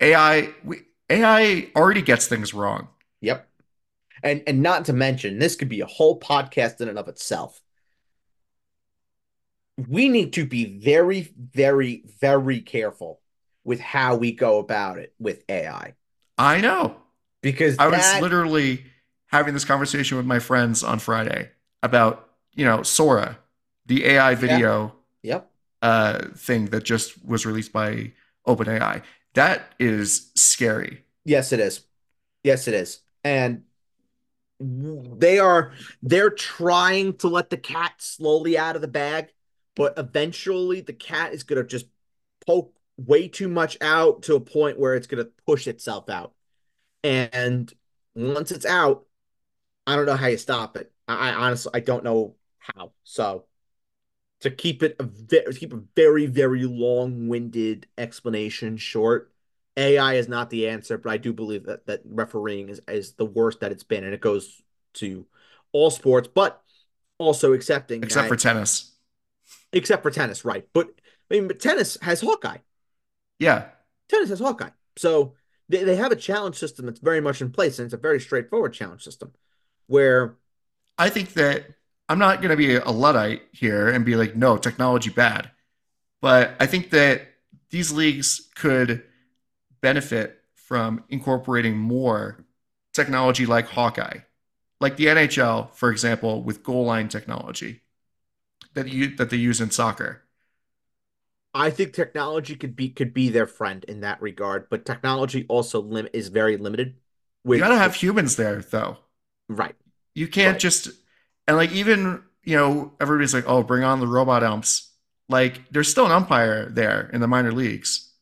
[0.00, 2.88] AI we, AI already gets things wrong.
[3.20, 3.48] Yep.
[4.22, 7.60] And and not to mention, this could be a whole podcast in and of itself.
[9.76, 13.20] We need to be very, very, very careful
[13.64, 15.94] with how we go about it with AI.
[16.38, 16.96] I know.
[17.42, 18.84] Because I was literally
[19.26, 21.50] having this conversation with my friends on Friday
[21.82, 23.38] about, you know, Sora,
[23.86, 25.50] the AI video Yep.
[25.82, 28.12] uh, thing that just was released by
[28.46, 29.02] OpenAI.
[29.34, 31.02] That is scary.
[31.24, 31.82] Yes, it is.
[32.42, 33.00] Yes, it is.
[33.22, 33.64] And
[34.60, 35.72] they are
[36.02, 39.32] they're trying to let the cat slowly out of the bag,
[39.74, 41.86] but eventually the cat is gonna just
[42.46, 46.32] poke way too much out to a point where it's gonna push itself out.
[47.02, 47.72] And
[48.14, 49.06] once it's out,
[49.86, 50.92] I don't know how you stop it.
[51.06, 52.92] I, I honestly I don't know how.
[53.04, 53.44] So
[54.40, 59.32] to keep it a ve- keep a very very long-winded explanation short,
[59.76, 63.26] AI is not the answer, but I do believe that that refereeing is is the
[63.26, 64.62] worst that it's been, and it goes
[64.94, 65.26] to
[65.72, 66.62] all sports, but
[67.18, 68.92] also accepting Except for tennis.
[69.72, 70.68] except for tennis, right?
[70.72, 70.88] But
[71.30, 72.58] I mean, but tennis has Hawkeye.
[73.44, 73.66] Yeah.
[74.08, 75.34] Tennis has Hawkeye, so
[75.68, 78.20] they, they have a challenge system that's very much in place, and it's a very
[78.20, 79.32] straightforward challenge system
[79.86, 80.36] where
[80.98, 81.66] I think that
[82.08, 85.50] I'm not going to be a Luddite here and be like, no, technology bad.
[86.20, 87.22] But I think that
[87.70, 89.04] these leagues could
[89.80, 92.44] benefit from incorporating more
[92.94, 94.20] technology like Hawkeye,
[94.80, 97.82] like the NHL, for example, with goal line technology
[98.74, 100.23] that you that they use in soccer.
[101.54, 105.80] I think technology could be could be their friend in that regard, but technology also
[105.80, 106.96] lim- is very limited.
[107.46, 108.98] You got to have humans there, though.
[109.48, 109.74] right.
[110.14, 110.60] You can't Right.
[110.60, 110.88] just
[111.46, 114.90] and like even you know everybody's like, oh, bring on the robot umps.
[115.28, 118.12] Like there's still an umpire there in the minor leagues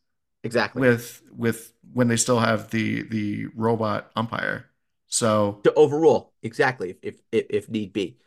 [0.44, 0.82] Exactly.
[0.82, 4.66] with with when they still have the the robot umpire.
[5.08, 8.18] So to overrule exactly if if if need be.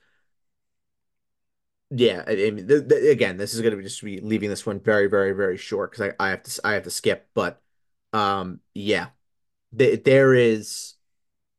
[1.98, 4.66] Yeah, I, mean, the, the, again, this is going to be just be leaving this
[4.66, 7.30] one very, very, very short because I, I have to I have to skip.
[7.34, 7.62] But
[8.12, 9.10] um, yeah,
[9.72, 10.96] there there is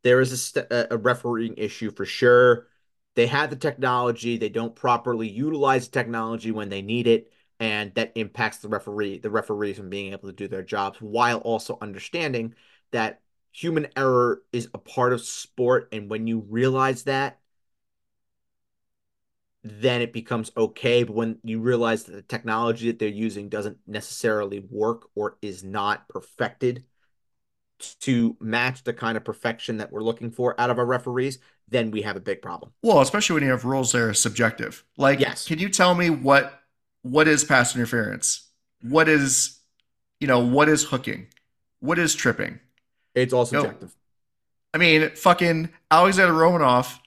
[0.02, 2.68] there is a, st a refereeing issue for sure.
[3.14, 7.94] They have the technology, they don't properly utilize the technology when they need it, and
[7.94, 11.78] that impacts the referee the referees from being able to do their jobs while also
[11.80, 12.54] understanding
[12.92, 13.22] that
[13.52, 17.40] human error is a part of sport, and when you realize that
[19.68, 21.02] then it becomes okay.
[21.02, 25.64] But when you realize that the technology that they're using doesn't necessarily work or is
[25.64, 26.84] not perfected
[28.00, 31.38] to match the kind of perfection that we're looking for out of our referees,
[31.68, 32.72] then we have a big problem.
[32.82, 34.84] well, especially when you have rules that are subjective.
[34.96, 35.46] Like, Yes.
[35.46, 36.60] can you tell me what
[37.02, 38.48] what is pass interference?
[38.82, 39.60] What is
[40.20, 41.26] you know what is hooking?
[41.80, 42.60] What is tripping?
[43.14, 43.94] It's all subjective.
[44.74, 46.98] I mean, fucking Alexander Romanov,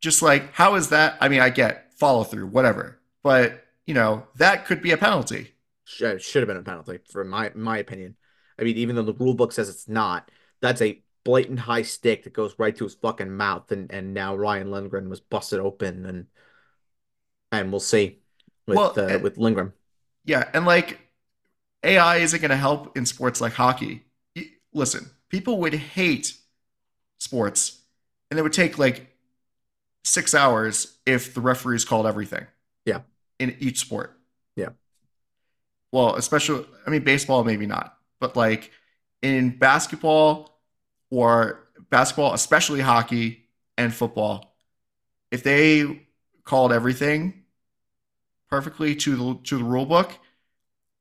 [0.00, 1.16] just like, how is that?
[1.20, 3.00] I mean, I get follow through, whatever.
[3.22, 5.54] But, you know, that could be a penalty.
[5.84, 8.16] Should, should have been a penalty, for my my opinion.
[8.58, 12.24] I mean, even though the rule book says it's not, that's a blatant high stick
[12.24, 16.06] that goes right to his fucking mouth, and and now Ryan Lindgren was busted open,
[16.06, 16.26] and
[17.52, 18.20] and we'll see
[18.66, 19.72] with Well, uh, eh, with Lindgren.
[20.24, 20.48] Yeah.
[20.54, 21.00] And like,
[21.82, 24.04] AI isn't going to help in sports like hockey.
[24.72, 26.34] Listen, people would hate
[27.18, 27.80] sports
[28.30, 29.09] and it would take like
[30.04, 32.46] six hours if the referees called everything.
[32.84, 33.00] Yeah.
[33.38, 34.18] In each sport.
[34.56, 34.70] Yeah.
[35.92, 38.70] Well, especially, I mean, baseball, maybe not, but like
[39.22, 40.60] in basketball
[41.10, 44.54] or basketball, especially hockey and football,
[45.30, 46.06] if they
[46.44, 47.44] called everything
[48.48, 50.12] perfectly to the to the rule book,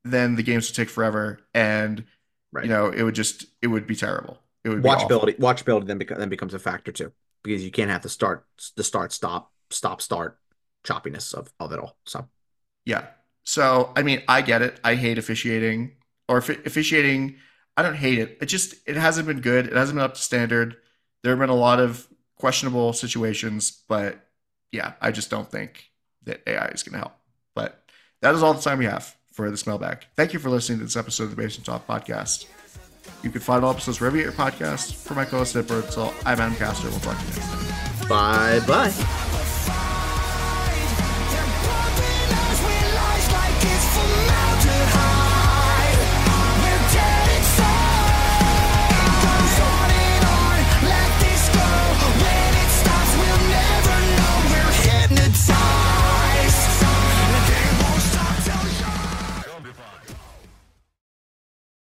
[0.03, 2.05] then the games would take forever, and
[2.51, 2.65] Right.
[2.65, 4.39] you know it would just it would be terrible.
[4.63, 4.89] It would be.
[4.89, 7.11] Watchability, watchability then then becomes a factor too,
[7.43, 8.45] because you can't have the start,
[8.75, 10.37] the start, stop, stop, start
[10.83, 11.97] choppiness of of it all.
[12.05, 12.27] So
[12.85, 13.07] Yeah.
[13.43, 14.79] So I mean, I get it.
[14.83, 15.97] I hate officiating
[16.27, 17.35] or offi- officiating.
[17.75, 18.37] I don't hate it.
[18.41, 19.67] It just it hasn't been good.
[19.67, 20.77] It hasn't been up to standard.
[21.23, 24.19] There have been a lot of questionable situations, but
[24.71, 25.91] yeah, I just don't think
[26.23, 27.13] that AI is going to help.
[27.55, 27.83] But
[28.21, 30.05] that is all the time we have for this mailbag.
[30.15, 32.45] Thank you for listening to this episode of the Basement Talk podcast.
[33.23, 34.93] You can find all episodes wherever you get your podcasts.
[34.93, 36.89] For my co-host, Ed Birdsall, I'm Adam Castor.
[36.89, 38.09] We'll talk to you next time.
[38.09, 39.15] bye bye.